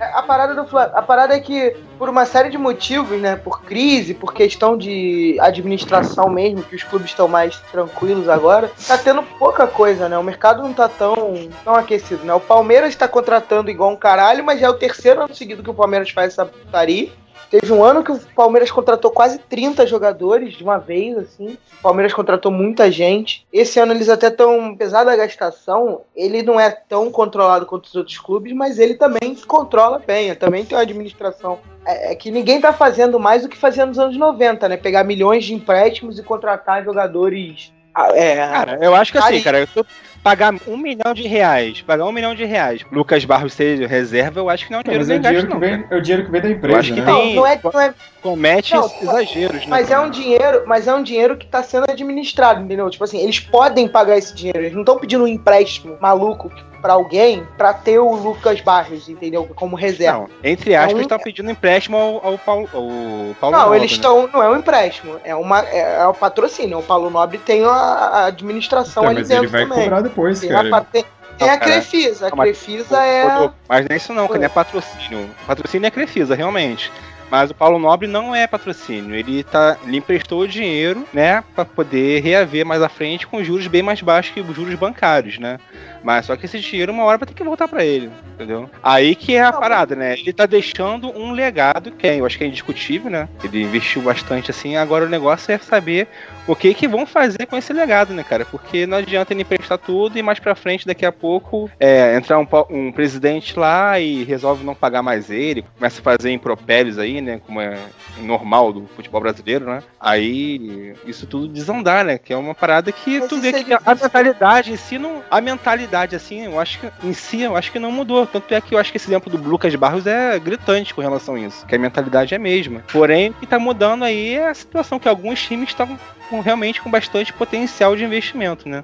[0.00, 4.14] A parada do a parada é que por uma série de motivos, né, por crise,
[4.14, 9.66] por questão de administração mesmo, que os clubes estão mais tranquilos agora, tá tendo pouca
[9.66, 10.16] coisa, né?
[10.16, 12.32] O mercado não tá tão, tão aquecido, né?
[12.32, 15.70] O Palmeiras tá contratando igual um caralho, mas já é o terceiro ano seguido que
[15.70, 17.10] o Palmeiras faz essa putaria.
[17.50, 21.58] Teve um ano que o Palmeiras contratou quase 30 jogadores de uma vez, assim.
[21.78, 23.44] O Palmeiras contratou muita gente.
[23.52, 27.94] Esse ano eles até estão, apesar da gastação, ele não é tão controlado quanto os
[27.96, 31.58] outros clubes, mas ele também controla bem, também tem uma administração.
[31.84, 34.76] É, é que ninguém tá fazendo mais do que fazia nos anos 90, né?
[34.76, 37.72] Pegar milhões de empréstimos e contratar jogadores.
[37.92, 39.84] ah, É, Cara, eu acho que assim, cara, eu tô
[40.22, 44.50] pagar um milhão de reais, pagar um milhão de reais, Lucas Barros ser reserva, eu
[44.50, 45.78] acho que não é um Não, dinheiro é bem o dinheiro gasto, que não.
[45.78, 47.06] vem, é o dinheiro que vem da Eu empresa, acho que né?
[47.06, 49.66] não, tem- não é, não é Comete Não, exageros, né?
[49.66, 52.90] Mas é um dinheiro, mas é um dinheiro que tá sendo administrado, entendeu?
[52.90, 54.58] Tipo assim, eles podem pagar esse dinheiro.
[54.58, 56.52] Eles não estão pedindo um empréstimo maluco
[56.82, 59.48] pra alguém pra ter o Lucas Barros, entendeu?
[59.54, 60.18] Como reserva.
[60.18, 63.78] Não, entre aspas, É um- estão pedindo empréstimo ao, ao Paulo, ao Paulo Não, Nobre,
[63.78, 63.94] eles né?
[63.96, 64.28] estão.
[64.30, 66.78] Não é um empréstimo, é uma é, é o patrocínio.
[66.78, 69.82] O Paulo Nobre tem a, a administração Tá, ali mas dentro ele vai também.
[69.84, 70.76] cobrar depois, Tem, cara.
[70.76, 71.04] a, tem,
[71.38, 71.72] tem Não, a cara.
[71.72, 72.26] Crefisa.
[72.26, 73.24] A Não, mas- Crefisa é.
[73.68, 75.30] Mas não é isso não, que não é patrocínio.
[75.46, 76.92] Patrocínio é Crefisa, realmente.
[77.30, 79.14] Mas o Paulo Nobre não é patrocínio.
[79.14, 83.68] Ele, tá, ele emprestou o dinheiro, né, para poder reaver mais à frente com juros
[83.68, 85.58] bem mais baixos que os juros bancários, né?
[86.02, 88.68] Mas só que esse dinheiro uma hora vai ter que voltar para ele, entendeu?
[88.82, 90.14] Aí que é a Não, parada, né?
[90.18, 93.28] Ele tá deixando um legado que é, eu acho que é indiscutível, né?
[93.44, 94.74] Ele investiu bastante assim.
[94.76, 96.08] Agora o negócio é saber
[96.50, 98.44] o que que vão fazer com esse legado, né, cara?
[98.44, 102.40] Porque não adianta ele emprestar tudo e mais pra frente, daqui a pouco, é, entrar
[102.40, 107.20] um, um presidente lá e resolve não pagar mais ele, começa a fazer impropérios aí,
[107.20, 107.40] né?
[107.46, 107.78] Como é
[108.18, 109.80] normal do futebol brasileiro, né?
[110.00, 112.18] Aí isso tudo desandar, né?
[112.18, 115.22] Que é uma parada que Mas tu vê é que a mentalidade em si não.
[115.30, 118.26] A mentalidade, assim, eu acho que em si, eu acho que não mudou.
[118.26, 121.36] Tanto é que eu acho que esse exemplo do Lucas Barros é gritante com relação
[121.36, 121.64] a isso.
[121.66, 122.82] Que a mentalidade é a mesma.
[122.90, 125.98] Porém, o que tá mudando aí é a situação que alguns times estão
[126.40, 128.82] com- realmente com bastante potencial de investimento, né?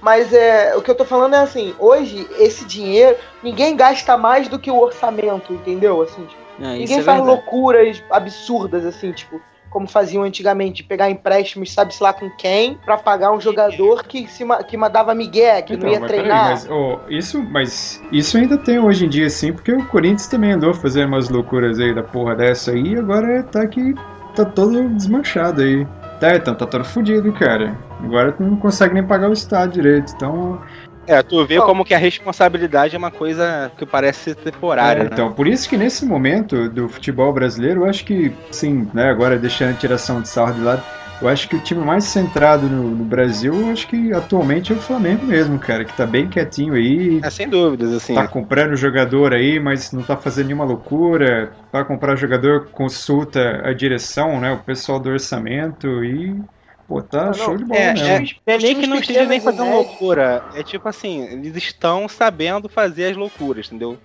[0.00, 4.46] Mas é, o que eu tô falando é assim, hoje esse dinheiro, ninguém gasta mais
[4.46, 6.00] do que o orçamento, entendeu?
[6.02, 7.26] Assim, tipo, É, ninguém é faz verdade.
[7.26, 13.32] loucuras absurdas, assim, tipo, como faziam antigamente, pegar empréstimos, sabe-se lá com quem, pra pagar
[13.32, 16.44] um jogador que, se, que mandava migué, que não ia Então, mas peraí, treinar.
[16.50, 20.52] mas, ô, isso, mas isso ainda tem hoje em dia, sim, porque o Corinthians também
[20.52, 23.94] andou fazendo umas loucuras aí da porra dessa aí, e agora tá aqui,
[24.34, 25.86] tá todo desmanchado aí.
[26.20, 27.76] Tá, então tá todo fudido, cara.
[28.02, 30.60] Agora tu não consegue nem pagar o estádio direito, então...
[31.06, 35.10] É, tu vê como que a responsabilidade é uma coisa que parece temporária, É, né?
[35.10, 39.38] então, por isso que nesse momento do futebol brasileiro, eu acho que, sim, né, agora
[39.38, 40.82] deixando a tiração de sarro de lado,
[41.20, 44.76] eu acho que o time mais centrado no, no Brasil, eu acho que atualmente é
[44.76, 48.14] o Flamengo mesmo, cara, que tá bem quietinho aí, É, sem dúvidas, assim.
[48.14, 51.56] tá comprando jogador aí, mas não tá fazendo nenhuma loucura.
[51.70, 54.52] Pra comprar jogador, consulta a direção, né?
[54.52, 56.44] O pessoal do orçamento e
[56.86, 58.26] Pô, tá Não, show de bola É, mesmo.
[58.26, 60.44] é, Meus nem que não esteja nem fazendo loucura.
[60.50, 64.00] É tipo assim, eles estão sabendo fazer as loucuras, entendeu?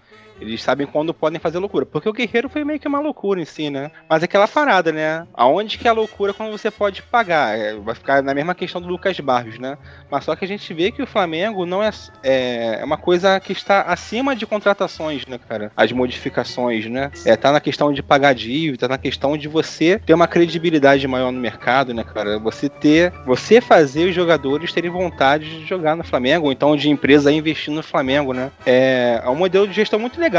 [0.48, 1.86] Eles sabem quando podem fazer loucura.
[1.86, 3.92] Porque o Guerreiro foi meio que uma loucura em si, né?
[4.10, 5.26] Mas é aquela parada, né?
[5.34, 7.58] Aonde que é a loucura quando você pode pagar?
[7.58, 9.78] É, vai ficar na mesma questão do Lucas Barros, né?
[10.10, 11.90] Mas só que a gente vê que o Flamengo não é,
[12.24, 15.72] é, é uma coisa que está acima de contratações, né, cara?
[15.76, 17.12] As modificações, né?
[17.26, 21.08] É, tá na questão de pagar dívida, tá na questão de você ter uma credibilidade
[21.08, 22.40] maior no mercado, né, cara?
[22.40, 23.12] Você ter.
[23.26, 27.74] Você fazer os jogadores terem vontade de jogar no Flamengo, ou então de empresa investir
[27.74, 28.52] no Flamengo, né?
[28.66, 30.33] É, é um modelo de gestão muito legal.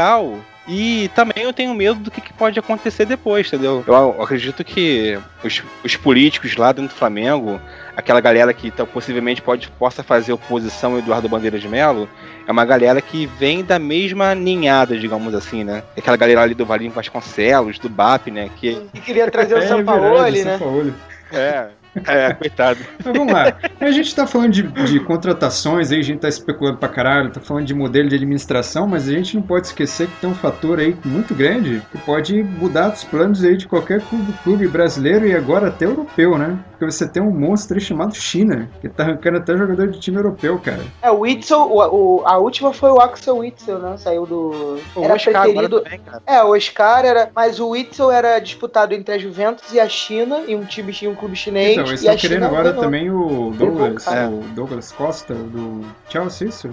[0.67, 3.83] E também eu tenho medo do que, que pode acontecer depois, entendeu?
[3.85, 7.61] Eu acredito que os, os políticos lá dentro do Flamengo,
[7.95, 12.09] aquela galera que tá, possivelmente pode, possa fazer oposição ao Eduardo Bandeira de Melo,
[12.47, 15.83] é uma galera que vem da mesma ninhada, digamos assim, né?
[15.95, 18.49] Aquela galera ali do Valinho Vasconcelos, do BAP, né?
[18.55, 20.57] Que Que queria trazer o É Sampaoli, verdade, né?
[20.57, 20.93] Sampaoli.
[21.31, 21.67] é,
[22.07, 22.85] é coitado.
[23.03, 23.57] Mas vamos lá.
[23.79, 27.39] A gente tá falando de, de contratações aí, a gente tá especulando pra caralho, tá
[27.39, 30.79] falando de modelo de administração, mas a gente não pode esquecer que tem um fator
[30.79, 35.33] aí muito grande que pode mudar os planos aí de qualquer clube, clube brasileiro e
[35.35, 36.59] agora até europeu, né?
[36.71, 40.17] Porque você tem um monstro aí chamado China, que tá arrancando até jogador de time
[40.17, 40.83] europeu, cara.
[41.01, 43.97] É, o Witzel, o, o- a última foi o Axel Witzel, né?
[43.97, 44.89] Saiu do.
[44.93, 45.81] Pô, era o Oscar preferido.
[45.81, 46.21] também, cara.
[46.25, 47.29] É, o Oscar era.
[47.33, 51.09] Mas o Witzel era disputado entre a Juventus e a China, e um time tinha
[51.09, 51.73] um clube chinês.
[51.73, 52.83] Então, eles e a estão querendo agora ganhou.
[52.83, 54.29] também o Douglas, cara.
[54.29, 56.69] o Douglas Costa, do Chelsea, isso?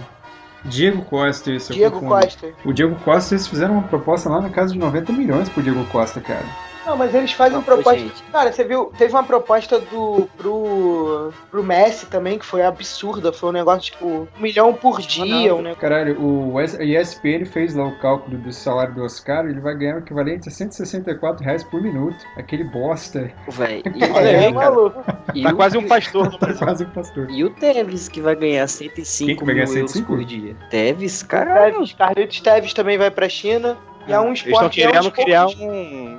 [0.64, 1.72] Diego Costa, isso.
[1.72, 2.01] Diego.
[2.01, 2.48] Costa.
[2.64, 5.85] O Diego Costa, eles fizeram uma proposta lá na casa de 90 milhões pro Diego
[5.87, 6.46] Costa, cara.
[6.87, 7.99] Não, mas eles fazem Não, proposta.
[8.01, 8.23] gente.
[8.33, 8.87] Cara, você viu?
[8.99, 13.33] Teve uma proposta do pro, pro Messi também, que foi absurda.
[13.33, 15.55] Foi um negócio tipo um milhão por dia.
[15.55, 15.81] Um negócio.
[15.81, 19.99] Caralho, o ESPN fez lá o cálculo do salário do Oscar, ele vai ganhar o
[20.01, 22.16] equivalente a 164 reais por minuto.
[22.37, 23.31] Aquele bosta.
[23.49, 23.83] Velho.
[24.14, 24.71] Olha é, aí, cara.
[24.71, 25.05] maluco.
[25.35, 26.66] E, Tá o- quase um pastor no Tá Brasil.
[26.66, 27.31] quase um pastor.
[27.31, 30.07] e o Teves, que vai ganhar Quem 105 que vai ganhar mil euros 105?
[30.16, 30.57] por dia.
[30.71, 31.75] Teves, caralho.
[31.75, 33.77] Teves, Carlitos Teves também vai pra China.
[34.07, 34.83] E é um Eles estão esporte.
[34.83, 36.18] é um querendo esporte- criar um-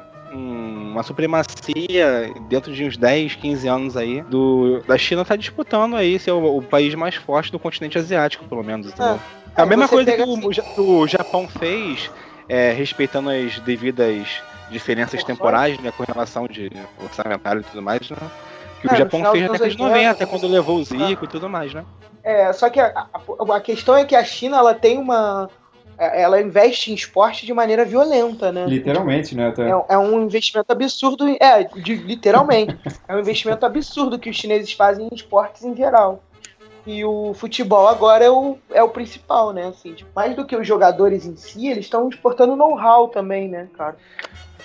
[0.94, 4.22] uma supremacia dentro de uns 10, 15 anos aí.
[4.24, 8.46] Do, da China tá disputando aí ser o, o país mais forte do continente asiático,
[8.46, 8.88] pelo menos.
[8.88, 9.20] Entendeu?
[9.56, 12.10] É, a mesma coisa que o, assim- o Ja- o Japão fez,
[12.48, 14.28] é, respeitando as devidas
[14.70, 16.72] diferenças temporais, né, com relação de
[17.04, 18.18] orçamentário e tudo mais, né?
[18.82, 21.50] Que É, o Japão fez de anos 90, 80, quando levou o Zico e tudo
[21.50, 21.86] mais, né?
[22.24, 25.50] É, só que a, a, a questão é que a China ela tem uma.
[25.98, 28.66] Ela investe em esporte de maneira violenta, né?
[28.68, 29.52] Literalmente, né?
[29.52, 29.64] Tá.
[29.64, 32.76] É, é um investimento absurdo, é, de- literalmente.
[33.08, 36.24] é um investimento absurdo que os chineses fazem em esportes em geral.
[36.86, 39.68] E o futebol agora é o, é o principal, né?
[39.68, 43.70] Assim, tipo, mais do que os jogadores em si, eles estão exportando know-how também, né,
[43.78, 43.96] cara?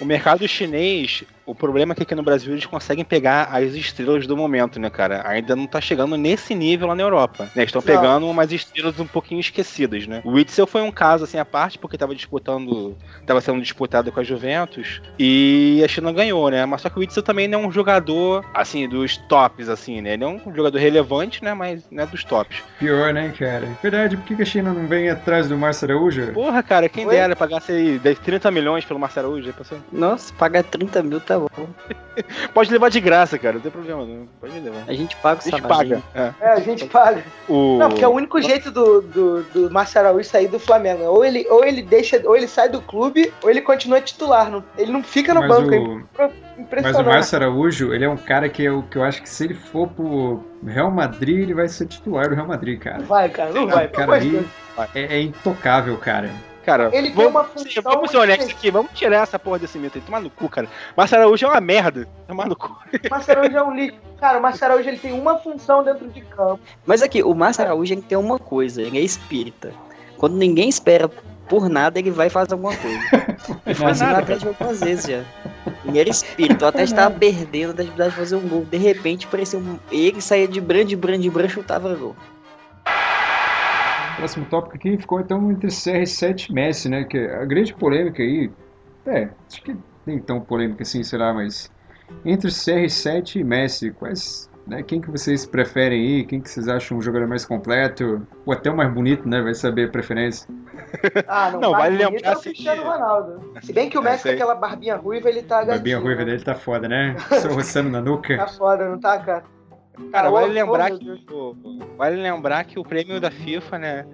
[0.00, 4.26] O mercado chinês, o problema é que aqui no Brasil eles conseguem pegar as estrelas
[4.26, 5.22] do momento, né, cara?
[5.26, 7.48] Ainda não tá chegando nesse nível lá na Europa.
[7.56, 7.64] Né?
[7.64, 7.86] Estão Não.
[7.86, 10.20] pegando umas estrelas um pouquinho esquecidas, né?
[10.24, 12.94] O Witzel foi um caso, assim, à parte, porque tava disputando.
[13.24, 15.00] Tava sendo disputado com a Juventus.
[15.18, 16.66] E a China ganhou, né?
[16.66, 20.14] Mas só que o Witzel também não é um jogador, assim, dos tops, assim, né?
[20.14, 21.54] Ele é um jogador relevante, né?
[21.54, 22.62] Mas não é dos tops.
[22.78, 23.66] Pior, né, cara?
[23.82, 26.32] Verdade, por que a China não vem atrás do Márcio Araújo?
[26.34, 27.14] Porra, cara, quem Oi?
[27.14, 29.78] dera pagasse aí 10, 30 milhões pelo Marcelo Araújo, aí passou.
[29.90, 31.66] Nossa, pagar 30 mil tá bom.
[32.52, 34.26] Pode levar de graça, cara, não tem problema, não.
[34.40, 34.84] Pode levar.
[34.86, 36.02] A gente paga o A gente salário.
[36.14, 36.34] paga.
[36.40, 36.46] É.
[36.46, 37.22] É, a gente paga.
[37.48, 37.78] O...
[37.78, 41.04] Não, porque é o único jeito do, do, do Márcio Araújo sair do Flamengo.
[41.04, 44.50] Ou ele, ou ele deixa, ou ele sai do clube, ou ele continua titular.
[44.50, 45.74] Não- ele não fica no Mas banco.
[46.18, 46.32] É o,
[46.82, 47.04] mas o.
[47.04, 49.88] Márcio Araújo, ele é um cara que eu, que eu acho que se ele for
[49.88, 53.02] pro Real Madrid, ele vai ser titular do Real Madrid, cara.
[53.02, 53.86] Vai, cara, não vai.
[53.86, 54.44] O cara ali
[54.94, 56.30] é, é intocável, cara.
[56.68, 59.78] Cara, Ele tem vamos, uma função vamos ser honestos aqui, vamos tirar essa porra desse
[59.78, 60.68] mito aí, tomar no cu, cara.
[60.94, 62.06] Márcio Araújo é uma merda.
[62.26, 62.76] Tomar no cu.
[63.10, 63.96] Márcio Araújo é um lixo.
[64.20, 66.60] Cara, o Márcio Araújo ele tem uma função dentro de campo.
[66.84, 69.72] Mas aqui, o Márcio Araújo ele tem uma coisa, ele é espírita.
[70.18, 71.08] Quando ninguém espera
[71.48, 72.98] por nada, ele vai fazer alguma coisa.
[73.64, 75.24] Ele assim no nada, Atlético algumas vezes já.
[75.86, 78.66] Ele era espírito, o Atlético estava perdendo, a dificuldade de fazer um gol.
[78.66, 79.78] De repente, parecia um...
[79.90, 82.14] ele saía de bran, de bran, de bran, chutava gol.
[84.18, 87.04] Próximo tópico aqui ficou então entre CR7 e Messi, né?
[87.04, 88.50] Que a grande polêmica aí.
[89.06, 91.70] É, acho que nem tão polêmica assim, será, mas.
[92.24, 94.50] Entre CR7 e Messi, quais.
[94.66, 96.24] Né, quem que vocês preferem aí?
[96.26, 98.26] Quem que vocês acham um jogador mais completo?
[98.44, 99.40] Ou até o mais bonito, né?
[99.40, 100.46] Vai saber a preferência.
[101.26, 103.52] Ah, não, Não, vale lembrar é o Cristiano que- Ronaldo.
[103.62, 106.20] Se bem que o É, Messi com aquela barbinha ruiva, ele tá A barbinha ruiva
[106.20, 106.30] né?
[106.32, 107.14] dele tá foda, né?
[107.42, 108.36] Só roçando na nuca.
[108.36, 109.44] Tá foda, não tá, cara?
[110.12, 111.24] Cara, vale lembrar que
[111.96, 114.06] vale lembrar que o prêmio da FIFA, né,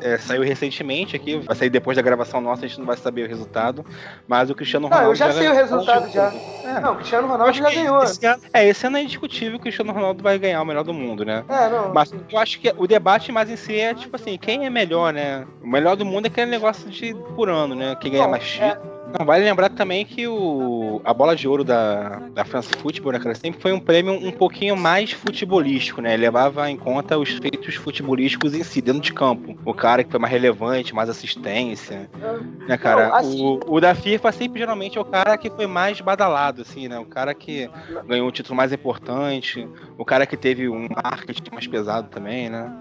[0.00, 3.26] é, saiu recentemente aqui, vai sair depois da gravação nossa, a gente não vai saber
[3.26, 3.84] o resultado,
[4.26, 5.12] mas o Cristiano Não, Ronaldo.
[5.12, 6.32] eu já sei o resultado já.
[6.64, 6.80] É.
[6.80, 8.02] Não, o Cristiano Ronaldo já ganhou.
[8.02, 10.84] Esse ano, é, esse ano é indiscutível que o Cristiano Ronaldo vai ganhar o melhor
[10.84, 11.44] do mundo, né?
[11.48, 11.92] É, não.
[11.92, 15.12] Mas eu acho que o debate mais em si é, tipo assim, quem é melhor,
[15.12, 15.46] né?
[15.62, 17.96] O melhor do mundo é aquele negócio de por ano, né?
[18.00, 18.78] Quem ganha mais é.
[19.18, 23.18] Não, vale lembrar também que o, a bola de ouro da, da France Football, né,
[23.18, 26.14] cara, sempre foi um prêmio um pouquinho mais futebolístico, né?
[26.14, 29.56] Ele levava em conta os feitos futebolísticos em si, dentro de campo.
[29.64, 32.08] O cara que foi mais relevante, mais assistência,
[32.66, 33.08] né, cara?
[33.08, 36.62] Não, assim- o, o da FIFA sempre geralmente é o cara que foi mais badalado,
[36.62, 36.98] assim, né?
[36.98, 37.68] O cara que
[38.06, 42.72] ganhou o título mais importante, o cara que teve um marketing mais pesado também, né?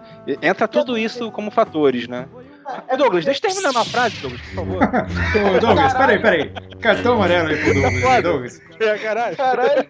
[0.41, 2.27] Entra tudo isso como fatores, né?
[2.87, 4.83] É Douglas, deixa eu terminar uma frase, Douglas, por favor.
[4.83, 6.51] Ô, Douglas, peraí, peraí.
[6.79, 8.01] Cartão amarelo aí pro Douglas.
[8.03, 8.61] né, Douglas.
[8.79, 9.37] É, caralho.
[9.37, 9.87] Caralho.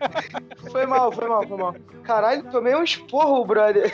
[0.71, 1.75] Foi mal, foi mal, foi mal.
[2.03, 3.91] Caralho, tomei um esporro, brother.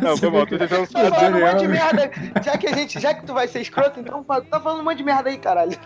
[0.00, 2.10] Não, foi mal, tô tentando Tá falando um monte de merda.
[2.44, 4.98] Já que, a gente, já que tu vai ser escroto, então tá falando um monte
[4.98, 5.76] de merda aí, caralho.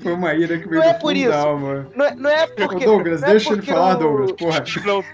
[0.00, 1.28] Foi uma ira que veio Não é do por fundo isso.
[1.30, 1.86] da alma.
[1.94, 2.84] Não é, não é Ô, porque.
[2.84, 4.32] Douglas, não é deixa ele porque falar, o- Douglas.
[4.32, 4.64] Porra.
[4.84, 5.04] Não,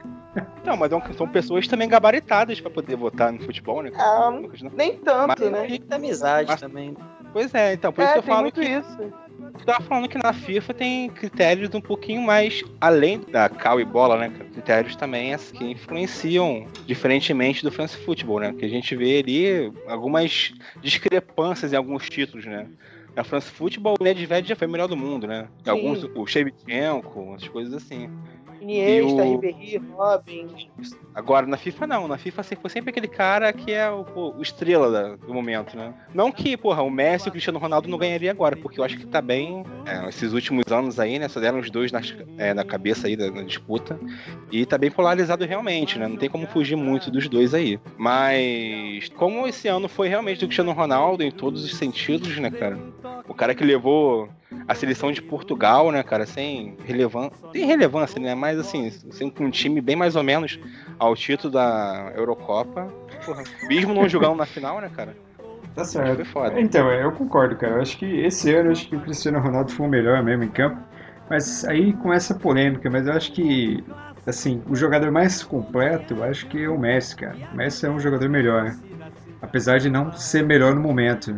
[0.79, 3.91] mas é são pessoas também gabaritadas pra poder votar no futebol, né?
[3.95, 4.31] Ah,
[4.75, 5.61] nem tanto, Mas- né?
[5.61, 6.97] Tem muita amizade Mas- também.
[7.33, 8.99] Pois é, então, por isso É, que eu falo que isso.
[9.01, 13.85] eu tava falando que na FIFA tem critérios um pouquinho mais além da cal e
[13.85, 14.31] bola, né?
[14.55, 18.55] Critérios também assim, que influenciam diferentemente do France Football, né?
[18.59, 22.67] Que a gente vê ali algumas discrepâncias em alguns títulos, né?
[23.15, 25.49] Na France Football, o Nedved já foi o melhor do mundo, né?
[25.65, 25.71] Sim.
[25.71, 28.11] Alguns, o Shevchenko, as coisas assim.
[28.61, 30.47] Iniesta, o- Ribéry, Robin.
[31.15, 32.09] Agora, na FIFA não.
[32.09, 35.77] Na FIFA foi sempre aquele cara que é o, pô, o estrela da- do momento,
[35.77, 35.95] né?
[36.15, 38.97] Não que, porra, o Messi e o Cristiano Ronaldo não ganharia agora, porque eu acho
[38.99, 39.65] que tá bem.
[39.87, 41.29] é, esses últimos anos aí, né?
[41.29, 43.99] Só deram os dois nas, é, na cabeça aí da, na disputa.
[44.51, 46.07] E tá bem polarizado realmente, né?
[46.09, 47.79] Não tem como fugir muito dos dois aí.
[47.97, 52.79] Mas, como esse ano foi realmente do Cristiano Ronaldo em todos os sentidos, né, cara?
[53.29, 54.29] O cara que levou
[54.67, 57.49] a seleção de Portugal, né, cara, sem relevância.
[57.53, 58.35] Tem relevância, né?
[58.35, 60.59] Mas assim, sem um time bem mais ou menos
[60.99, 62.93] ao título da Eurocopa.
[63.25, 65.17] Porra, mesmo não jogando na final, né, cara?
[65.75, 66.23] Tá certo.
[66.59, 67.75] Então, eu concordo, cara.
[67.75, 70.49] Eu acho que esse ano acho que o Cristiano Ronaldo foi o melhor mesmo em
[70.49, 70.81] campo.
[71.29, 73.85] Mas aí com essa polêmica, mas eu acho que
[74.27, 77.37] assim, o jogador mais completo, eu acho que é o Messi, cara.
[77.53, 78.75] O Messi é um jogador melhor.
[79.41, 81.37] Apesar de não ser melhor no momento.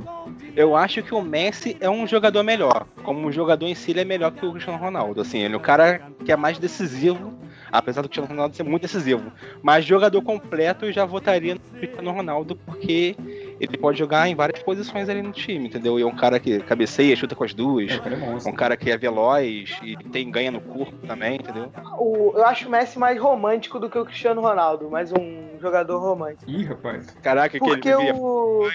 [0.56, 2.86] Eu acho que o Messi é um jogador melhor.
[3.02, 5.20] Como jogador em si, ele é melhor que o Cristiano Ronaldo.
[5.20, 7.34] Assim, ele é o cara que é mais decisivo,
[7.70, 9.32] apesar do Cristiano Ronaldo ser muito decisivo.
[9.62, 13.16] Mas jogador completo, eu já votaria no Cristiano Ronaldo, porque
[13.60, 15.98] ele pode jogar em várias posições ali no time, entendeu?
[15.98, 17.90] E é um cara que cabeceia, chuta com as duas.
[17.90, 21.70] É, é um cara que é veloz e tem ganha no corpo também, entendeu?
[21.98, 25.98] O, eu acho o Messi mais romântico do que o Cristiano Ronaldo, mais um jogador
[25.98, 26.50] romântico.
[26.50, 27.10] Ih, rapaz.
[27.22, 28.68] Caraca, que Porque ele vivia o.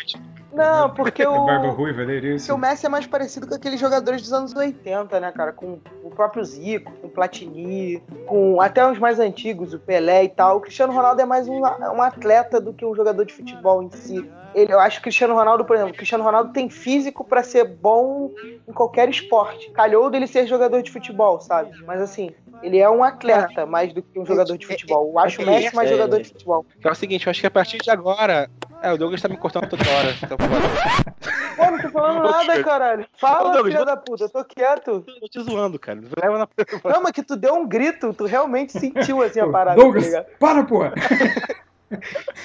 [0.53, 1.71] Não, porque É barba o.
[1.71, 2.53] ruiva dele, Porque isso.
[2.53, 5.51] o Messi é mais parecido com aqueles jogadores dos anos 80, né, cara?
[5.51, 10.29] Com o próprio Zico, com o Platini, com até os mais antigos, o Pelé e
[10.29, 10.57] tal.
[10.57, 13.89] O Cristiano Ronaldo é mais um, um atleta do que um jogador de futebol em
[13.91, 14.29] si.
[14.53, 17.41] Ele, eu acho que o Cristiano Ronaldo, por exemplo, o Cristiano Ronaldo tem físico pra
[17.41, 18.29] ser bom
[18.67, 19.71] em qualquer esporte.
[19.71, 21.71] Calhou dele ser jogador de futebol, sabe?
[21.87, 22.29] Mas assim,
[22.61, 25.09] ele é um atleta mais do que um jogador de futebol.
[25.11, 26.19] Eu acho o Messi mais É, jogador é.
[26.19, 26.65] de futebol.
[26.83, 28.47] É o seguinte, eu acho que a partir de agora.
[28.83, 30.13] É, o Douglas tá me cortando toda hora.
[30.19, 31.55] Tá foda.
[31.55, 33.07] Pô, não tô falando nada, caralho.
[33.17, 35.05] Fala, Ô, Douglas, filha da puta, eu tô quieto.
[35.07, 36.01] Eu tô te zoando, cara.
[36.21, 36.47] Leva na.
[36.91, 40.05] Não, mas que tu deu um grito, tu realmente sentiu assim a parada, tá Douglas,
[40.05, 40.25] ligado?
[40.37, 40.93] para, porra!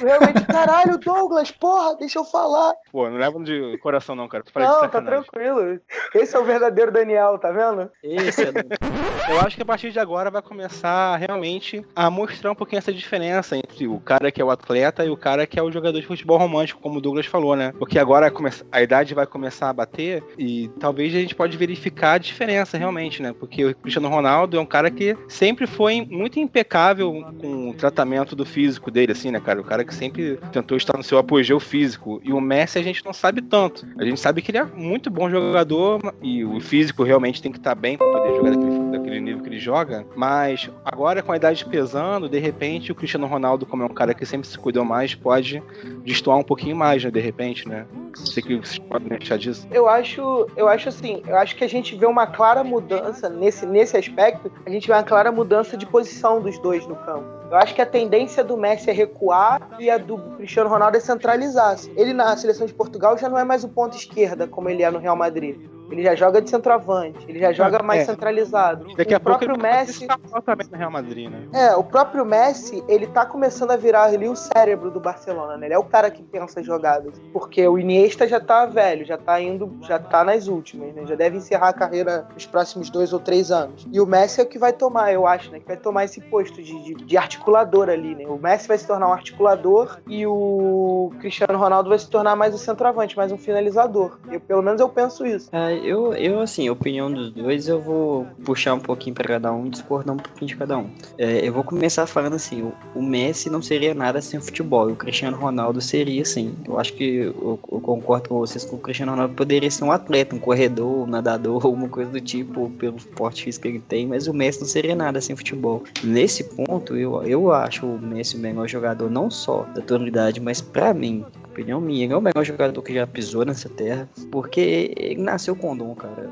[0.00, 2.74] Realmente, caralho, Douglas, porra, deixa eu falar.
[2.90, 4.44] Pô, não leva de coração, não, cara.
[4.44, 5.80] Tu Não, tá tranquilo.
[6.14, 7.90] Esse é o verdadeiro Daniel, tá vendo?
[8.02, 8.52] Esse é.
[9.28, 12.92] Eu acho que a partir de agora vai começar realmente a mostrar um pouquinho essa
[12.92, 16.00] diferença entre o cara que é o atleta e o cara que é o jogador
[16.00, 17.72] de futebol romântico, como o Douglas falou, né?
[17.78, 18.32] Porque agora
[18.72, 23.22] a idade vai começar a bater e talvez a gente pode verificar a diferença realmente,
[23.22, 23.34] né?
[23.38, 28.34] Porque o Cristiano Ronaldo é um cara que sempre foi muito impecável com o tratamento
[28.34, 29.60] do físico dele, assim, né, cara?
[29.60, 32.20] O cara que sempre tentou estar no seu apogeu físico.
[32.24, 33.86] E o Messi a gente não sabe tanto.
[33.98, 37.58] A gente sabe que ele é muito bom jogador e o físico realmente tem que
[37.58, 38.77] estar bem para poder jogar daquele,
[39.08, 40.06] daquele nível que ele joga.
[40.14, 44.14] Mas agora com a idade pesando, de repente o Cristiano Ronaldo, como é um cara
[44.14, 45.62] que sempre se cuidou mais, pode
[46.04, 47.10] destoar um pouquinho mais, né?
[47.10, 47.86] De repente, né?
[48.14, 49.66] Sei que vocês podem achar disso.
[49.70, 53.66] Eu acho, eu acho assim, eu acho que a gente vê uma clara mudança nesse,
[53.66, 57.38] nesse aspecto, a gente vê uma clara mudança de posição dos dois no campo.
[57.50, 61.00] Eu acho que a tendência do Messi é recuar e a do Cristiano Ronaldo é
[61.00, 61.76] centralizar.
[61.96, 64.90] Ele na seleção de Portugal já não é mais o ponto esquerda como ele é
[64.90, 65.56] no Real Madrid.
[65.90, 68.04] Ele já joga de centroavante, ele já joga mais É.
[68.04, 68.86] centralizado.
[68.96, 70.06] Daqui o a pouco próprio Messi,
[70.44, 71.46] também no Real Madrid, né?
[71.52, 75.66] é, o próprio Messi, ele tá começando a virar ali o cérebro do Barcelona, né?
[75.66, 79.16] Ele é o cara que pensa as jogadas, porque o Iniesta já tá velho, já
[79.16, 81.06] tá indo, já tá nas últimas, né?
[81.06, 83.86] Já deve encerrar a carreira nos próximos dois ou três anos.
[83.92, 85.60] E o Messi é o que vai tomar, eu acho, né?
[85.60, 88.26] Que vai tomar esse posto de, de, de articulador ali, né?
[88.26, 92.54] O Messi vai se tornar um articulador e o Cristiano Ronaldo vai se tornar mais
[92.54, 94.18] um centroavante, mais um finalizador.
[94.30, 95.48] Eu, pelo menos eu penso isso.
[95.52, 99.68] É, eu, eu, assim, opinião dos dois, eu vou puxar um pouquinho pra cada um,
[99.68, 100.90] discordar um pouquinho de cada um.
[101.16, 104.88] É, eu vou começar falando assim, o, o Messi não seria nada sem o futebol,
[104.90, 106.54] e o Cristiano Ronaldo seria sim.
[106.66, 109.92] Eu acho que eu, eu concordo com vocês que o Cristiano Ronaldo poderia ser um
[109.92, 114.06] atleta, um corredor, um nadador, alguma coisa do tipo, pelo porte físico que ele tem,
[114.06, 115.82] mas o Messi não seria nada sem futebol.
[116.02, 120.60] Nesse ponto, eu, eu acho o Messi o melhor jogador, não só da atualidade, mas
[120.60, 121.24] pra mim,
[121.58, 125.56] opinião minha, ele é o melhor jogador que já pisou nessa terra, porque ele nasceu
[125.56, 126.30] com dom, cara.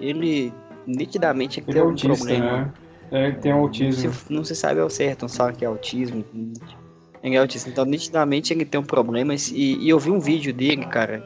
[0.00, 0.52] Ele
[0.86, 2.56] nitidamente Ele é tem um autista, problema.
[2.56, 2.72] né?
[3.10, 4.04] É, ele tem autismo.
[4.04, 6.24] Não se, não se sabe ao certo, não sabe que é autismo.
[7.22, 7.68] Ele é autista.
[7.70, 9.34] Então, nitidamente ele tem um problema.
[9.34, 11.24] E, e eu vi um vídeo dele, cara.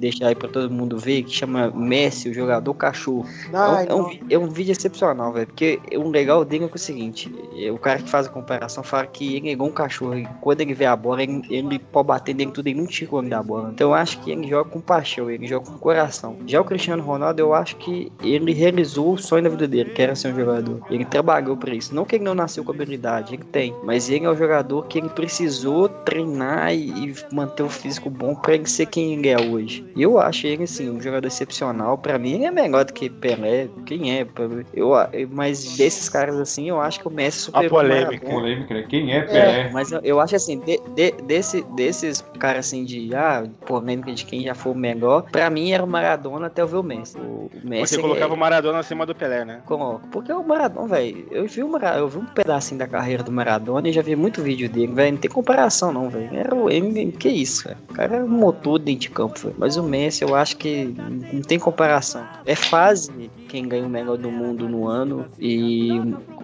[0.00, 3.26] Deixar aí pra todo mundo ver, que chama Messi, o jogador cachorro.
[3.52, 5.46] Ai, é, um, é, um, é um vídeo excepcional, velho.
[5.46, 8.82] Porque o legal dele é, é o seguinte: é, o cara que faz a comparação
[8.82, 10.18] fala que ele é igual um cachorro.
[10.18, 13.10] E quando ele vê a bola, ele, ele pode bater nele tudo, ele não tira
[13.12, 13.70] o homem da bola.
[13.72, 16.36] Então eu acho que ele joga com paixão, ele joga com coração.
[16.46, 20.00] Já o Cristiano Ronaldo, eu acho que ele realizou o sonho da vida dele, que
[20.00, 20.80] era ser um jogador.
[20.90, 21.94] Ele trabalhou pra isso.
[21.94, 23.74] Não que ele não nasceu com habilidade, ele tem.
[23.84, 28.34] Mas ele é o jogador que ele precisou treinar e, e manter o físico bom
[28.34, 29.84] pra ele ser quem ele é hoje.
[29.96, 31.98] E eu acho ele, assim, um jogador excepcional.
[31.98, 33.68] Pra mim, ele é melhor do que Pelé.
[33.86, 34.26] Quem é?
[34.74, 34.90] Eu,
[35.30, 38.04] mas desses caras, assim, eu acho que o Messi superou o polêmica.
[38.12, 38.32] Maradona.
[38.32, 38.84] Polêmica, né?
[38.88, 39.70] Quem é Pelé?
[39.72, 44.24] Mas eu, eu acho assim, de- de- desse, desses caras assim de ah, polêmica de
[44.24, 47.16] quem já foi o melhor, pra mim era o Maradona até eu ver o Messi.
[47.18, 49.60] O Messi Você é- colocava o Maradona acima do Pelé, né?
[49.66, 50.06] Coloco.
[50.10, 53.88] Porque o Maradona, velho, eu vi o eu vi um pedacinho da carreira do Maradona
[53.88, 55.12] e já vi muito vídeo dele, velho.
[55.12, 56.28] Não tem comparação, não, velho.
[56.32, 57.78] Era o ele, que isso, velho.
[57.90, 59.54] O cara era um motor dentro de campo, velho.
[59.58, 60.94] Mas o Messi, eu acho que
[61.32, 62.26] não tem comparação.
[62.44, 65.90] É fase quem ganha o melhor do mundo no ano e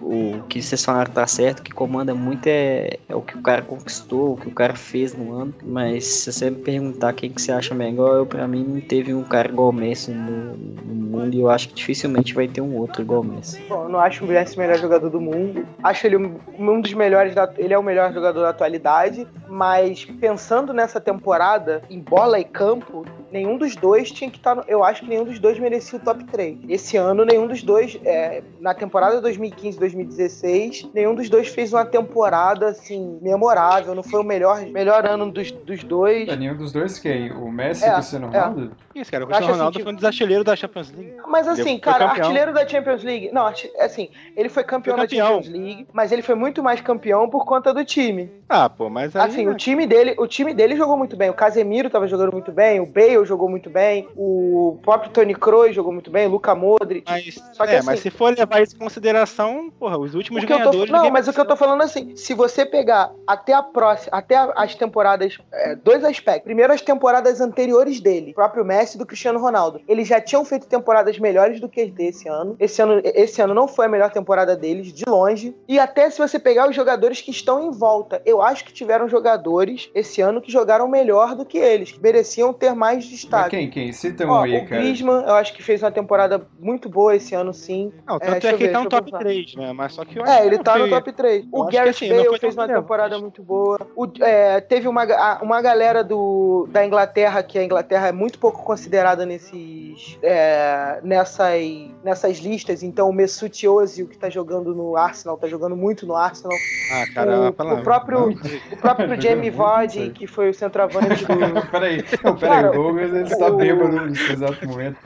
[0.07, 3.61] o que vocês falaram tá certo, que comanda muito é, é o que o cara
[3.61, 5.53] conquistou, o que o cara fez no ano.
[5.63, 9.13] Mas se você me perguntar quem que você acha melhor, eu, pra mim não teve
[9.13, 12.61] um cara igual o Messi no, no mundo e eu acho que dificilmente vai ter
[12.61, 13.61] um outro igual o Messi.
[13.67, 15.67] Bom, eu não acho o Messi o melhor jogador do mundo.
[15.83, 17.35] Acho ele um um dos melhores.
[17.35, 19.27] Da, ele é o melhor jogador da atualidade.
[19.49, 24.55] Mas pensando nessa temporada, em bola e campo, nenhum dos dois tinha que estar.
[24.55, 26.57] no- eu acho que nenhum dos dois merecia o top 3.
[26.67, 27.97] Esse ano, nenhum dos dois.
[28.05, 29.96] é, na temporada 2015-2016,
[30.93, 33.95] nenhum dos dois fez uma temporada assim, memorável.
[33.95, 36.27] Não foi o melhor, melhor ano dos, dos dois.
[36.27, 37.31] É nenhum dos dois quem?
[37.31, 38.39] O Messi É, e o Cristiano é.
[38.39, 38.71] Ronaldo?
[38.95, 39.23] Isso, cara.
[39.23, 41.13] O Cristiano Ronaldo assim que- foi um dos artilheiros da Champions League.
[41.27, 43.29] Mas assim, Ele cara, artilheiro da Champions League.
[43.31, 45.27] Não, arti- assim, ele foi campeão, Foi campeão.
[45.37, 48.31] da Champions League, mas ele foi muito mais campeão por conta do time.
[48.49, 49.27] Ah, pô, mas aí...
[49.29, 51.29] Assim, o time dele, o time dele jogou muito bem.
[51.29, 55.75] O Casemiro tava jogando muito bem, o Bale jogou muito bem, o próprio Toni Kroos
[55.75, 57.03] jogou muito bem, o Luka Modric.
[57.09, 60.43] Mas, Só que é, assim- mas se for levar isso em consideração, porra, os últimos
[60.43, 60.89] O eu tô, ganhadores...
[60.91, 64.35] não, mas o que eu tô falando assim, se você pegar até a próxima, até
[64.35, 66.43] a- as temporadas, é, dois aspectos.
[66.43, 69.81] Primeiro, as temporadas anteriores dele, o próprio Messi e do Cristiano Ronaldo.
[69.87, 72.55] Eles já tinham feito temporadas melhores do que as desse ano.
[72.59, 75.55] Esse ano, esse ano não foi a melhor temporada deles, de longe.
[75.67, 79.07] E até se você pegar os jogadores que estão em volta, eu acho que tiveram
[79.07, 83.49] jogadores esse ano que jogaram melhor do que eles, que mereciam ter mais Mas destaque.
[83.51, 83.69] quem?
[83.69, 83.91] Quem?
[83.91, 84.81] Cita um Ó, aí, o cara.
[84.81, 87.91] Griezmann, eu acho que fez uma temporada muito boa esse ano, sim.
[88.05, 89.19] Não, É, tanto é, eu que ele tá no top pensar.
[89.19, 89.66] 3, né?
[89.73, 91.43] Mas só que É, ele tá no top 3.
[91.43, 93.79] Eu O Gareth assim, Bale fez uma temporada muito boa.
[93.95, 95.03] O- é, teve uma,
[95.41, 101.61] uma galera do, da Inglaterra, que a Inglaterra é muito pouco considerada nesses, é, nessas,
[102.03, 102.83] nessas listas.
[102.83, 106.55] Então o Mesut Ozil, que tá jogando no Arsenal, tá jogando muito no Arsenal.
[106.91, 107.81] Ah, cara, o, a palavra.
[107.81, 108.29] o próprio,
[108.71, 111.37] o próprio Jamie Vardy, que foi o centroavante do...
[111.71, 114.97] peraí, não, peraí, Cara, o Douglas ele está o- bêbado nesse exato momento.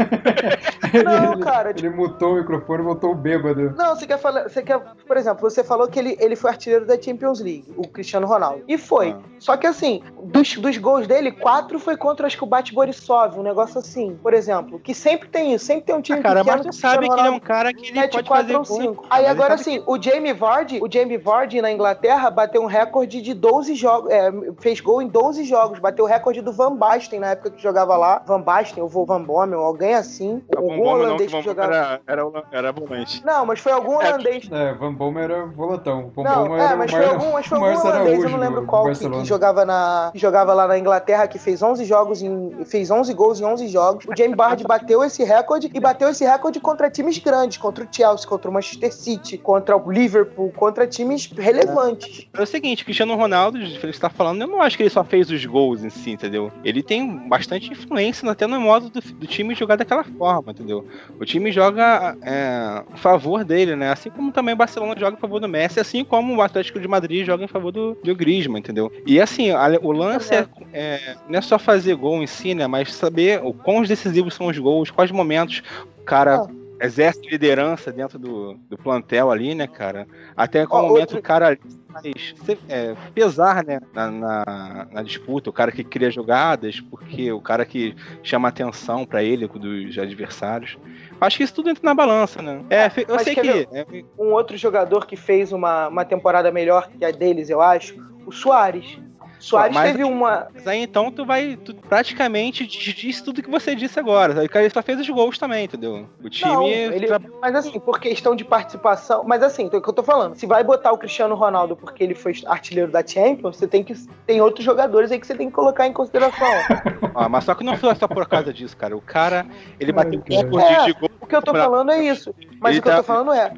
[1.04, 3.74] Não, ele, cara, ele mutou o microfone e voltou bêbado.
[3.78, 4.50] Não, você quer falar.
[4.52, 7.88] Você quer, por exemplo, você falou que ele, ele foi artilheiro da Champions League, o
[7.88, 8.64] Cristiano Ronaldo.
[8.68, 9.12] E foi.
[9.12, 9.20] Ah.
[9.40, 13.40] Só que assim, dos, dos gols dele, quatro foi contra acho que o Bate Borisov,
[13.40, 14.18] um negócio assim.
[14.22, 16.72] Por exemplo, que sempre tem isso, sempre tem um time Ah, cara, pequeno mas que
[16.72, 18.66] tu sabe Cristiano que ele é um Ronaldo cara que ele pode fazer gol.
[18.66, 19.06] cinco.
[19.10, 22.66] Mas Aí agora sabe sim, o Jamie Vardy, o Jamie Vardy na Inglaterra bateu um
[22.68, 26.76] recorde de 12 jogos, é, fez gol em 12 jogos, bateu o recorde do Van
[26.76, 28.22] Basten na época que jogava lá.
[28.26, 30.44] Van Basten, ou Van Bommel, alguém assim.
[30.56, 31.74] algum holandês que jogava.
[31.74, 33.26] era, era, era volante.
[33.26, 34.50] Não, mas foi algum É, holandês holandês.
[34.52, 36.12] É, Van Bommel era volantão.
[36.16, 38.40] Van Não, Bommel é, era mas o foi algum, mas foi algum holandês, eu não
[38.40, 39.26] lembro qual, que, que Barcelona.
[39.26, 43.40] jogava, na, que jogava lá na Inglaterra, que fez 11 jogos em, fez 11 gols
[43.40, 44.06] em 11 jogos.
[44.06, 47.88] O James Bard bateu esse recorde e bateu esse recorde contra times grandes, contra o
[47.92, 52.28] Chelsea, contra o Manchester City, contra o Liverpool, contra times relevantes.
[52.34, 55.04] É o seguinte, Cristiano Ronaldo, o que está falando, eu não acho que ele só
[55.04, 56.52] fez os gols em si, entendeu?
[56.64, 60.86] Ele tem bastante influência até no modo do, do time jogar daquela forma, entendeu?
[61.20, 63.92] O time joga é, a favor dele, né?
[63.92, 66.88] Assim como também o Barcelona joga a favor do Messi, assim como o Atlético de
[66.88, 68.92] Madrid joga em favor do, do Griezmann, entendeu?
[69.06, 72.68] E assim, a- o lance é, é- não é só fazer gol em si, né?
[72.68, 75.62] Mas saber o quão decisivos são os gols, quais momentos
[76.00, 76.48] o cara
[76.80, 80.08] exerce liderança dentro do, do plantel ali, né, cara?
[80.36, 81.58] Até qual Ó, momento outro- o cara
[81.94, 82.34] faz
[82.68, 87.66] é, pesar, né, na, na, na disputa, o cara que cria jogadas, porque o cara
[87.66, 90.78] que chama atenção pra ele dos adversários.
[91.22, 92.62] Acho que isso tudo entra na balança, né?
[92.68, 93.42] É, fe- eu Mas sei que.
[93.44, 93.86] ver- é,
[94.18, 97.96] Um outro jogador que fez uma, uma temporada melhor que a deles, eu acho,
[98.26, 99.00] o Soares.
[99.42, 100.48] Soares Mas- teve uma.
[100.54, 101.56] Mas aí então tu vai.
[101.58, 104.40] Tu praticamente diz, tudo que você disse agora.
[104.40, 106.08] Aí o cara só fez os gols também, entendeu?
[106.24, 106.52] O time.
[106.54, 109.24] Não, ele- tra- Mas assim, por questão de participação.
[109.26, 110.36] Mas assim, é o que eu tô falando.
[110.36, 113.94] Se vai botar o Cristiano Ronaldo porque ele foi artilheiro da Champions, você tem que.
[114.28, 116.48] Tem outros jogadores aí que você tem que colocar em consideração.
[117.14, 118.96] Ah, mas só que não foi só por causa disso, cara.
[118.96, 119.46] O cara,
[119.80, 120.42] ele bateu cara.
[120.42, 120.86] recorde É.
[120.86, 121.10] de gol.
[121.20, 122.34] O que eu tô falando é isso.
[122.60, 123.52] Mas Ele o que eu tá- tô falando é.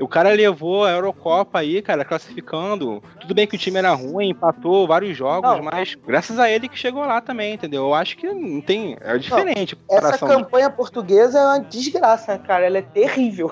[0.00, 3.02] O cara levou a Eurocopa aí, cara, classificando.
[3.20, 5.62] Tudo bem que o time era ruim, empatou vários jogos, Não.
[5.62, 7.84] mas graças a ele que chegou lá também, entendeu?
[7.84, 8.96] Eu acho que não tem.
[9.00, 9.76] É diferente.
[9.90, 12.66] a Essa campanha portuguesa é uma desgraça, cara?
[12.66, 13.50] Ela é terrível.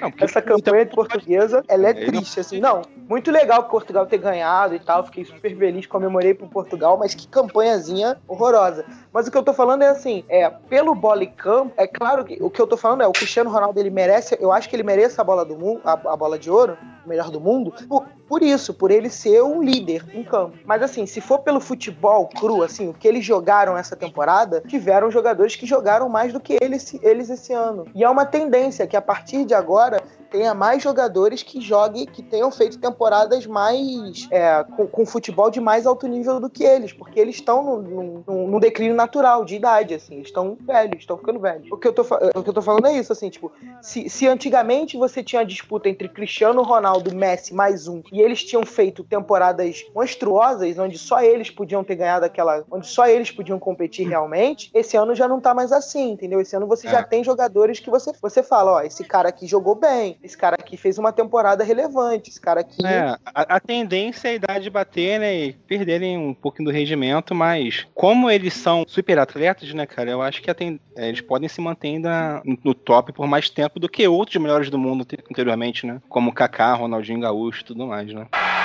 [0.00, 2.60] Não, Essa campanha portuguesa, ela é Ele não- triste, assim.
[2.60, 5.04] Não, muito legal Portugal ter ganhado e tal.
[5.04, 8.84] Fiquei super feliz, comemorei pro Portugal, mas que campanhazinha horrorosa.
[9.12, 12.24] Mas o que eu tô falando é assim, é, pelo bola e campo, é claro
[12.24, 14.76] que o que eu tô falando é, o Cristiano Ronaldo, ele merece, eu acho que
[14.76, 18.06] ele merece a bola do mundo, a, a bola de ouro, melhor do mundo, por,
[18.30, 20.56] por isso, por ele ser um líder em campo.
[20.64, 25.10] Mas assim, se for pelo futebol cru, assim, o que eles jogaram essa temporada, tiveram
[25.10, 27.86] jogadores que jogaram mais do que eles, eles esse ano.
[27.92, 30.00] E é uma tendência que a partir de agora
[30.30, 35.60] tenha mais jogadores que joguem, que tenham feito temporadas mais é, com, com futebol de
[35.60, 39.56] mais alto nível do que eles, porque eles estão num, num- num- declínio natural de
[39.56, 41.66] idade, assim, estão velhos, estão ficando velhos.
[41.72, 43.50] O que eu tô, o que eu tô falando é isso, assim, tipo,
[43.82, 48.42] se, se antigamente você tinha a disputa entre Cristiano Ronaldo, Messi mais um, e eles
[48.44, 53.58] tinham feito temporadas monstruosas, onde só eles podiam ter ganhado aquela, onde só eles podiam
[53.58, 56.40] competir realmente, esse ano já não tá mais assim, entendeu?
[56.40, 56.90] Esse ano você É.
[56.90, 60.56] já tem jogadores que você, você fala, ó, esse cara aqui jogou bem, esse cara
[60.58, 62.84] aqui fez uma temporada relevante, esse cara aqui.
[62.84, 67.34] É, a, a tendência é a idade bater, né, e perderem um pouquinho do rendimento,
[67.34, 71.48] mas como eles são super atletas, né, cara, eu acho que ten- é, eles podem
[71.48, 75.04] se manter ainda no, no top por mais tempo do que outros melhores do mundo
[75.04, 78.59] te- anteriormente, né, como Kaká, Ronaldinho Gaúcho e tudo mais, né.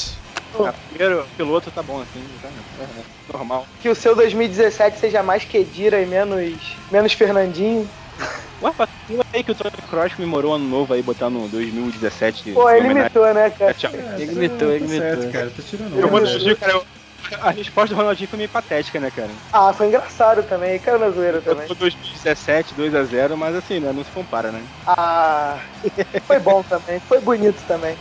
[0.60, 2.50] Ah, primeiro, piloto tá bom assim, tá,
[2.80, 2.88] é,
[3.32, 3.66] normal.
[3.82, 7.90] Que o seu 2017 seja mais Kedira e menos, menos Fernandinho.
[8.64, 12.54] Ué, vacila aí que o Tony Cross comemorou ano novo aí, botando 2017.
[12.54, 13.74] Pô, ele imitou, né, cara?
[13.74, 13.98] Thiago.
[14.18, 15.32] Ele imitou, ele Tá certo, imitou.
[15.34, 15.52] cara.
[15.52, 16.22] Tá tirando Eu vou
[16.56, 16.72] cara.
[16.74, 16.86] eu-
[17.42, 19.32] A resposta do Ronaldinho foi meio patética, né, cara?
[19.52, 21.68] Ah, foi engraçado também, caiu na zoeira também.
[21.68, 23.92] tô 2017, 2x0, mas assim, né?
[23.92, 24.64] Não se compara, né?
[24.86, 25.60] Ah,
[26.26, 27.98] foi bom também, foi bonito também.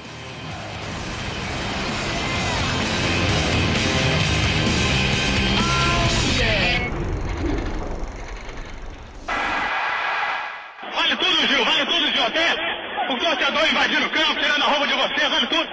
[12.23, 12.61] acontece?
[13.09, 15.68] O torcedor invadindo o campo, tirando a roupa de você, vendo tudo.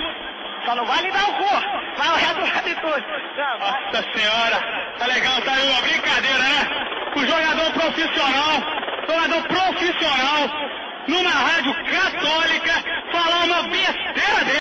[0.65, 1.49] Só não vai lhe dar o cu,
[1.97, 3.03] vai o resto de tudo.
[3.59, 6.69] Nossa senhora, tá legal, tá aí uma brincadeira, né?
[7.15, 8.63] O jogador profissional,
[9.07, 10.49] jogador profissional,
[11.07, 12.73] numa rádio católica,
[13.11, 14.58] falar uma besteira dele.